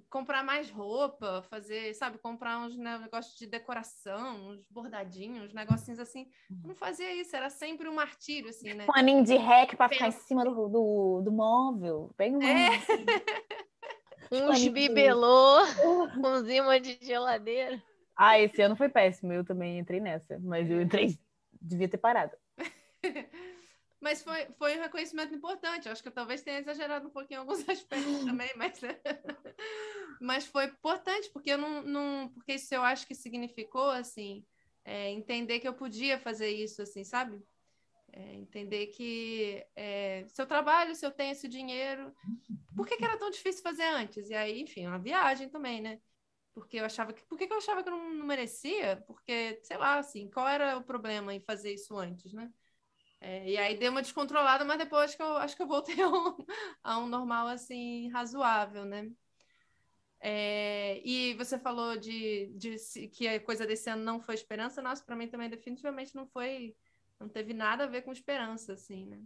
Comprar 0.10 0.44
mais 0.44 0.70
roupa, 0.70 1.44
fazer, 1.50 1.94
sabe, 1.94 2.18
comprar 2.18 2.58
uns 2.60 2.76
né, 2.76 2.98
negócios 2.98 3.38
de 3.38 3.46
decoração, 3.46 4.50
uns 4.50 4.66
bordadinhos, 4.70 5.46
uns 5.46 5.54
negocinhos 5.54 6.00
assim. 6.00 6.28
Eu 6.50 6.70
não 6.70 6.76
fazia 6.76 7.14
isso, 7.14 7.36
era 7.36 7.50
sempre 7.50 7.88
um 7.88 7.94
martírio, 7.94 8.50
assim, 8.50 8.74
né? 8.74 8.86
Paninho 8.86 9.24
de 9.24 9.36
rec 9.36 9.76
para 9.76 9.90
ficar 9.90 10.08
em 10.08 10.12
cima 10.12 10.44
do, 10.44 10.68
do, 10.68 11.22
do 11.22 11.32
móvel. 11.32 12.12
Pega 12.18 12.38
um 12.38 12.44
É. 12.44 12.70
Uns 14.32 14.48
Paninho. 14.48 14.72
bibelô, 14.72 15.62
uns 16.18 16.48
imã 16.48 16.80
de 16.80 16.98
geladeira. 17.02 17.82
Ah, 18.16 18.40
esse 18.40 18.62
ano 18.62 18.76
foi 18.76 18.90
péssimo. 18.90 19.34
Eu 19.34 19.44
também 19.44 19.80
entrei 19.80 20.00
nessa. 20.00 20.38
Mas 20.40 20.70
eu 20.70 20.82
entrei. 20.82 21.18
Devia 21.62 21.90
ter 21.90 21.98
parado. 21.98 22.36
Mas 24.02 24.22
foi, 24.24 24.46
foi 24.58 24.78
um 24.78 24.82
reconhecimento 24.82 25.36
importante. 25.36 25.86
Eu 25.86 25.92
acho 25.92 26.02
que 26.02 26.08
eu 26.08 26.14
talvez 26.14 26.42
tenha 26.42 26.60
exagerado 26.60 27.08
um 27.08 27.12
pouquinho 27.12 27.40
em 27.40 27.42
alguns 27.42 27.60
aspectos 27.68 28.24
também, 28.24 28.50
mas, 28.56 28.80
mas 30.22 30.46
foi 30.46 30.66
importante, 30.66 31.30
porque 31.34 31.52
eu 31.52 31.58
não, 31.58 31.82
não. 31.82 32.30
Porque 32.30 32.54
isso 32.54 32.74
eu 32.74 32.82
acho 32.82 33.06
que 33.06 33.14
significou, 33.14 33.90
assim, 33.90 34.46
é, 34.86 35.10
entender 35.12 35.60
que 35.60 35.68
eu 35.68 35.74
podia 35.74 36.18
fazer 36.18 36.50
isso, 36.50 36.82
assim, 36.82 37.04
sabe? 37.04 37.42
É, 38.12 38.36
entender 38.36 38.88
que 38.88 39.66
é, 39.76 40.26
se 40.28 40.42
eu 40.42 40.46
trabalho, 40.48 40.96
se 40.96 41.06
eu 41.06 41.12
tenho 41.12 41.32
esse 41.32 41.48
dinheiro, 41.48 42.14
por 42.76 42.88
que, 42.88 42.98
que 42.98 43.04
era 43.04 43.18
tão 43.18 43.30
difícil 43.30 43.62
fazer 43.62 43.84
antes? 43.84 44.30
E 44.30 44.34
aí, 44.34 44.62
enfim, 44.62 44.88
uma 44.88 45.00
viagem 45.00 45.50
também, 45.50 45.82
né? 45.82 46.00
Porque 46.54 46.78
eu 46.78 46.86
achava 46.86 47.14
que. 47.14 47.24
Por 47.26 47.38
que, 47.38 47.48
que 47.48 47.54
eu 47.54 47.58
achava 47.58 47.84
que 47.84 47.90
eu 47.90 47.94
não, 47.94 48.14
não 48.14 48.26
merecia? 48.26 49.04
Porque, 49.08 49.60
sei 49.64 49.78
lá, 49.78 50.00
assim, 50.00 50.30
qual 50.30 50.48
era 50.48 50.78
o 50.78 50.84
problema 50.84 51.34
em 51.34 51.40
fazer 51.40 51.74
isso 51.74 51.98
antes, 51.98 52.34
né? 52.34 52.52
É, 53.22 53.50
e 53.50 53.58
aí 53.58 53.78
deu 53.78 53.92
uma 53.92 54.02
descontrolada, 54.02 54.64
mas 54.64 54.78
depois 54.78 55.14
que 55.14 55.22
eu 55.22 55.38
acho 55.38 55.56
que 55.56 55.62
eu 55.62 55.68
voltei 55.68 55.96
a 56.02 56.10
um, 56.10 56.38
a 56.84 57.00
um 57.00 57.08
normal 57.08 57.48
assim 57.48 58.10
razoável, 58.10 58.86
né? 58.86 59.10
É, 60.22 61.02
e 61.06 61.34
você 61.36 61.58
falou 61.58 61.98
de, 61.98 62.48
de 62.58 62.76
que 63.10 63.28
a 63.28 63.40
coisa 63.40 63.66
desse 63.66 63.90
ano 63.90 64.04
não 64.04 64.20
foi 64.20 64.36
esperança, 64.36 64.82
nossa, 64.82 65.04
para 65.04 65.16
mim 65.16 65.28
também 65.30 65.50
definitivamente 65.50 66.14
não 66.14 66.28
foi, 66.28 66.76
não 67.20 67.28
teve 67.30 67.54
nada 67.54 67.84
a 67.84 67.88
ver 67.88 68.04
com 68.04 68.12
esperança, 68.12 68.74
assim, 68.74 69.06
né? 69.06 69.22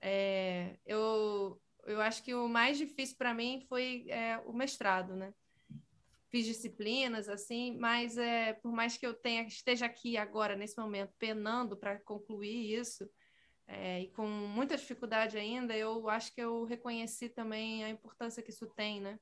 É, 0.00 0.78
eu, 0.84 1.60
eu 1.84 2.00
acho 2.00 2.22
que 2.22 2.34
o 2.34 2.48
mais 2.48 2.78
difícil 2.78 3.16
para 3.16 3.34
mim 3.34 3.64
foi 3.68 4.06
é, 4.08 4.38
o 4.38 4.52
mestrado, 4.52 5.14
né? 5.14 5.32
Fiz 6.28 6.46
disciplinas, 6.46 7.28
assim, 7.28 7.76
mas 7.78 8.16
é, 8.16 8.54
por 8.54 8.72
mais 8.72 8.96
que 8.96 9.06
eu 9.06 9.12
tenha, 9.12 9.42
esteja 9.42 9.86
aqui 9.86 10.16
agora, 10.16 10.56
nesse 10.56 10.78
momento, 10.78 11.12
penando 11.18 11.76
para 11.76 12.00
concluir 12.00 12.72
isso, 12.80 13.08
é, 13.66 14.00
e 14.00 14.08
com 14.08 14.26
muita 14.26 14.76
dificuldade 14.76 15.38
ainda, 15.38 15.76
eu 15.76 16.08
acho 16.08 16.34
que 16.34 16.40
eu 16.40 16.64
reconheci 16.64 17.28
também 17.28 17.84
a 17.84 17.90
importância 17.90 18.42
que 18.42 18.50
isso 18.50 18.66
tem, 18.66 19.00
né? 19.00 19.18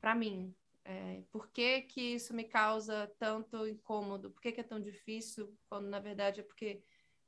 Para 0.00 0.14
mim. 0.14 0.54
É, 0.84 1.24
por 1.32 1.50
que, 1.50 1.82
que 1.82 2.00
isso 2.00 2.32
me 2.32 2.44
causa 2.44 3.12
tanto 3.18 3.66
incômodo? 3.66 4.30
Por 4.30 4.40
que, 4.40 4.52
que 4.52 4.60
é 4.60 4.64
tão 4.64 4.80
difícil? 4.80 5.52
Quando, 5.68 5.88
na 5.88 5.98
verdade, 5.98 6.40
é 6.40 6.42
porque 6.44 6.80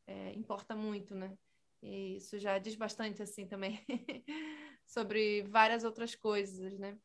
é, 0.08 0.32
importa 0.32 0.74
muito, 0.74 1.14
né? 1.14 1.36
E 1.82 2.16
isso 2.16 2.38
já 2.38 2.58
diz 2.58 2.74
bastante, 2.74 3.22
assim, 3.22 3.46
também, 3.46 3.84
sobre 4.86 5.42
várias 5.42 5.84
outras 5.84 6.14
coisas, 6.14 6.76
né? 6.78 6.98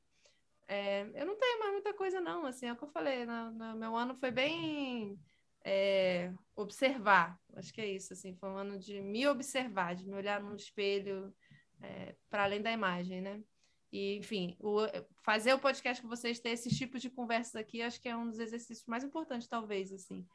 É, 0.68 1.02
eu 1.14 1.26
não 1.26 1.38
tenho 1.38 1.60
mais 1.60 1.74
muita 1.74 1.94
coisa, 1.94 2.22
não, 2.22 2.46
assim, 2.46 2.66
é 2.66 2.74
o 2.74 2.78
que 2.78 2.84
eu 2.86 2.88
falei, 2.88 3.26
no 3.26 3.76
meu 3.76 3.96
ano 3.96 4.16
foi 4.16 4.32
bem 4.32 5.20
é, 5.66 6.34
observar, 6.56 7.38
acho 7.56 7.74
que 7.74 7.82
é 7.82 7.88
isso, 7.88 8.14
assim, 8.14 8.34
foi 8.36 8.50
um 8.50 8.58
ano 8.58 8.80
de 8.80 9.02
me 9.02 9.28
observar, 9.28 9.94
de 9.94 10.08
me 10.08 10.16
olhar 10.16 10.42
no 10.42 10.56
espelho 10.56 11.36
é, 11.82 12.16
para 12.30 12.46
além 12.46 12.62
da 12.62 12.72
imagem, 12.72 13.22
né? 13.22 13.44
E, 13.92 14.16
enfim, 14.16 14.56
o, 14.60 14.80
fazer 15.22 15.54
o 15.54 15.60
podcast 15.60 16.02
com 16.02 16.08
vocês, 16.08 16.40
ter 16.40 16.50
esses 16.50 16.76
tipos 16.76 17.02
de 17.02 17.10
conversas 17.10 17.56
aqui, 17.56 17.82
acho 17.82 18.02
que 18.02 18.10
é 18.10 18.16
um 18.16 18.30
dos 18.30 18.40
exercícios 18.40 18.88
mais 18.88 19.04
importantes, 19.04 19.48
talvez, 19.48 19.92
assim, 19.92 20.26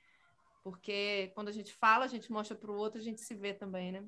porque 0.62 1.31
quando 1.35 1.49
a 1.49 1.53
gente 1.53 1.73
fala, 1.75 2.05
a 2.05 2.09
gente 2.09 2.31
mostra 2.31 2.57
para 2.57 2.71
o 2.71 2.77
outro, 2.77 3.01
a 3.01 3.05
gente 3.05 3.21
se 3.21 3.35
vê 3.35 3.55
também, 3.55 3.92
né? 3.92 4.05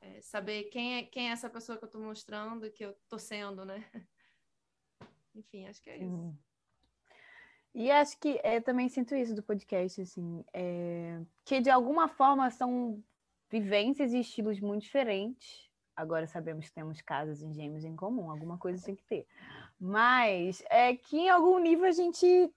É, 0.00 0.20
saber 0.22 0.64
quem 0.64 0.96
é, 0.98 1.02
quem 1.02 1.28
é 1.28 1.32
essa 1.32 1.50
pessoa 1.50 1.76
que 1.76 1.84
eu 1.84 1.86
estou 1.86 2.00
mostrando 2.00 2.70
que 2.70 2.84
eu 2.84 2.90
estou 2.90 3.18
sendo, 3.18 3.64
né? 3.64 3.84
Enfim, 5.34 5.66
acho 5.66 5.82
que 5.82 5.90
é 5.90 5.98
isso. 5.98 6.34
E 7.74 7.90
acho 7.90 8.18
que 8.18 8.40
eu 8.42 8.62
também 8.62 8.88
sinto 8.88 9.14
isso 9.14 9.34
do 9.34 9.42
podcast, 9.42 10.00
assim, 10.00 10.44
é, 10.52 11.20
que 11.44 11.60
de 11.60 11.70
alguma 11.70 12.08
forma 12.08 12.50
são 12.50 13.02
vivências 13.48 14.12
e 14.12 14.20
estilos 14.20 14.60
muito 14.60 14.82
diferentes. 14.82 15.70
Agora 15.94 16.26
sabemos 16.26 16.66
que 16.66 16.72
temos 16.72 17.00
casas 17.00 17.42
em 17.42 17.52
gêmeos 17.52 17.84
em 17.84 17.94
comum, 17.94 18.30
alguma 18.30 18.58
coisa 18.58 18.84
tem 18.84 18.96
que 18.96 19.04
ter. 19.04 19.26
Mas 19.78 20.64
é 20.68 20.96
que 20.96 21.18
em 21.18 21.28
algum 21.28 21.58
nível 21.58 21.84
a 21.86 21.92
gente 21.92 22.52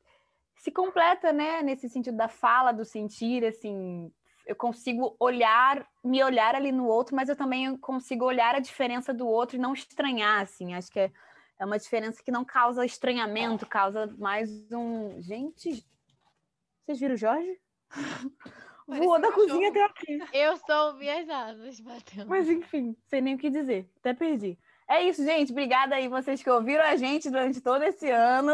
se 0.55 0.71
completa, 0.71 1.33
né? 1.33 1.61
Nesse 1.61 1.89
sentido 1.89 2.17
da 2.17 2.27
fala, 2.27 2.71
do 2.71 2.85
sentir, 2.85 3.45
assim, 3.45 4.11
eu 4.45 4.55
consigo 4.55 5.15
olhar, 5.19 5.87
me 6.03 6.23
olhar 6.23 6.55
ali 6.55 6.71
no 6.71 6.85
outro, 6.85 7.15
mas 7.15 7.29
eu 7.29 7.35
também 7.35 7.75
consigo 7.77 8.25
olhar 8.25 8.55
a 8.55 8.59
diferença 8.59 9.13
do 9.13 9.27
outro 9.27 9.57
e 9.57 9.59
não 9.59 9.73
estranhar, 9.73 10.41
assim. 10.41 10.73
Acho 10.73 10.91
que 10.91 10.99
é, 10.99 11.11
É 11.59 11.65
uma 11.65 11.77
diferença 11.77 12.21
que 12.23 12.31
não 12.31 12.43
causa 12.43 12.85
estranhamento, 12.85 13.65
causa 13.65 14.07
mais 14.17 14.71
um. 14.71 15.21
Gente, 15.21 15.85
vocês 16.83 16.99
viram 16.99 17.15
o 17.15 17.17
Jorge? 17.17 17.59
Parece 18.85 19.05
Voou 19.05 19.21
da 19.21 19.31
cozinha 19.31 19.69
até 19.69 19.83
aqui. 19.85 20.19
Eu 20.33 20.57
só 20.57 20.87
ouvi 20.87 21.09
as 21.09 21.29
asas 21.29 21.79
batendo. 21.79 22.27
Mas 22.27 22.49
enfim, 22.49 22.95
sei 23.07 23.21
nem 23.21 23.35
o 23.35 23.37
que 23.37 23.49
dizer. 23.49 23.89
Até 23.97 24.13
perdi. 24.13 24.59
É 24.87 25.01
isso, 25.03 25.23
gente. 25.23 25.51
Obrigada 25.51 25.95
aí 25.95 26.07
vocês 26.07 26.43
que 26.43 26.49
ouviram 26.49 26.83
a 26.83 26.95
gente 26.95 27.29
durante 27.29 27.61
todo 27.61 27.83
esse 27.83 28.09
ano. 28.09 28.53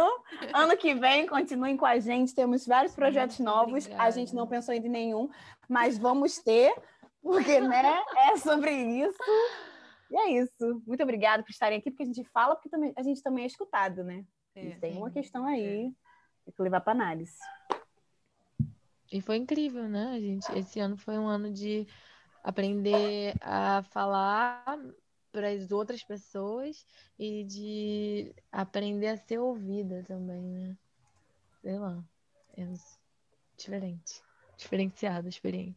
Ano 0.53 0.77
que 0.77 0.93
vem, 0.93 1.27
continuem 1.27 1.75
com 1.75 1.85
a 1.85 1.99
gente. 1.99 2.35
Temos 2.35 2.65
vários 2.65 2.93
projetos 2.93 3.39
Muito 3.39 3.51
novos. 3.51 3.85
A 3.85 3.87
obrigada. 3.87 4.11
gente 4.11 4.35
não 4.35 4.47
pensou 4.47 4.73
em 4.73 4.79
nenhum, 4.81 5.29
mas 5.67 5.97
vamos 5.97 6.37
ter, 6.37 6.73
porque, 7.21 7.59
né, 7.59 8.03
é 8.29 8.37
sobre 8.37 8.71
isso. 8.71 9.17
E 10.11 10.17
é 10.17 10.31
isso. 10.41 10.81
Muito 10.85 11.03
obrigada 11.03 11.43
por 11.43 11.51
estarem 11.51 11.79
aqui, 11.79 11.91
porque 11.91 12.03
a 12.03 12.07
gente 12.07 12.23
fala, 12.25 12.55
porque 12.55 12.69
também, 12.69 12.93
a 12.95 13.03
gente 13.03 13.21
também 13.21 13.43
é 13.43 13.47
escutado, 13.47 14.03
né? 14.03 14.23
É, 14.55 14.71
tem 14.81 14.97
uma 14.97 15.11
questão 15.11 15.45
aí, 15.45 15.93
tem 16.45 16.53
que 16.55 16.61
levar 16.61 16.81
para 16.81 16.93
análise. 16.93 17.37
E 19.11 19.21
foi 19.21 19.37
incrível, 19.37 19.87
né, 19.87 20.19
gente? 20.19 20.51
Esse 20.57 20.79
ano 20.79 20.97
foi 20.97 21.17
um 21.17 21.27
ano 21.27 21.51
de 21.51 21.87
aprender 22.43 23.33
a 23.41 23.83
falar 23.83 24.63
para 25.31 25.49
as 25.49 25.71
outras 25.71 26.03
pessoas 26.03 26.85
e 27.17 27.43
de 27.43 28.33
aprender 28.51 29.07
a 29.07 29.17
ser 29.17 29.39
ouvida 29.39 30.03
também, 30.07 30.41
né? 30.41 30.77
Sei 31.61 31.77
lá. 31.77 32.03
É 32.57 32.65
diferente. 33.57 34.21
Diferenciada 34.57 35.27
a 35.27 35.29
experiência. 35.29 35.75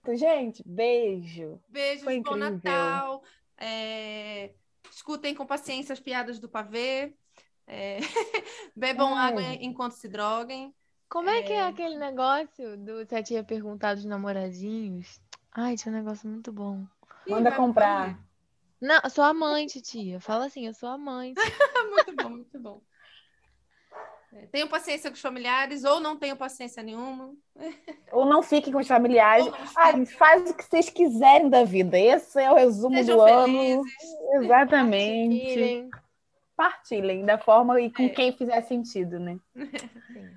Então, 0.00 0.16
gente, 0.16 0.62
beijo. 0.66 1.60
Beijos, 1.68 2.04
Foi 2.04 2.20
bom 2.20 2.36
incrível. 2.36 2.50
Natal. 2.50 3.22
É, 3.56 4.50
Escutem 4.90 5.34
com 5.34 5.46
paciência 5.46 5.92
as 5.92 6.00
piadas 6.00 6.38
do 6.38 6.48
pavê. 6.48 7.14
É, 7.66 7.98
Bebam 8.76 9.14
Ai. 9.14 9.28
água 9.28 9.42
enquanto 9.60 9.92
se 9.92 10.08
droguem. 10.08 10.74
Como 11.08 11.28
é 11.30 11.42
que 11.42 11.52
é 11.52 11.56
É. 11.56 11.66
aquele 11.68 11.96
negócio 11.98 12.76
do 12.78 13.06
Você 13.06 13.22
tinha 13.22 13.44
perguntado 13.44 13.96
dos 13.96 14.04
namoradinhos? 14.06 15.20
Ai, 15.52 15.76
tinha 15.76 15.92
um 15.92 15.96
negócio 15.96 16.28
muito 16.28 16.52
bom. 16.52 16.86
Manda 17.28 17.52
comprar. 17.52 18.18
Não, 18.80 19.00
eu 19.04 19.10
sou 19.10 19.22
amante, 19.24 19.80
tia. 19.80 20.20
Fala 20.20 20.46
assim, 20.46 20.66
eu 20.66 20.74
sou 20.74 20.88
amante. 20.88 21.34
Muito 21.90 22.16
bom, 22.16 22.28
muito 22.30 22.58
bom. 22.58 22.80
É, 24.32 24.46
Tenham 24.46 24.66
paciência 24.66 25.10
com 25.10 25.14
os 25.14 25.20
familiares 25.20 25.84
ou 25.84 26.00
não 26.00 26.16
tenham 26.16 26.36
paciência 26.36 26.82
nenhuma. 26.82 27.34
Ou 28.10 28.24
não 28.24 28.42
fiquem 28.42 28.72
com 28.72 28.78
os 28.78 28.88
familiares. 28.88 29.46
Ah, 29.76 29.92
faz 30.06 30.50
o 30.50 30.54
que 30.54 30.64
vocês 30.64 30.88
quiserem 30.90 31.48
da 31.50 31.64
vida. 31.64 31.98
Esse 31.98 32.40
é 32.40 32.50
o 32.50 32.54
resumo 32.54 32.96
Sejam 32.96 33.16
do 33.16 33.22
ano. 33.22 33.44
felizes. 33.44 33.92
Exatamente. 34.34 35.36
Irem. 35.36 35.90
Partilhem 36.56 37.24
da 37.26 37.36
forma 37.38 37.78
e 37.80 37.90
com 37.90 38.04
É. 38.04 38.08
quem 38.10 38.32
fizer 38.32 38.60
sentido, 38.62 39.18
né? 39.20 39.38
Sim. 40.12 40.30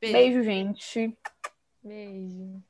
Beijo. 0.00 0.12
Beijo, 0.12 0.42
gente. 0.44 1.18
Beijo. 1.82 2.62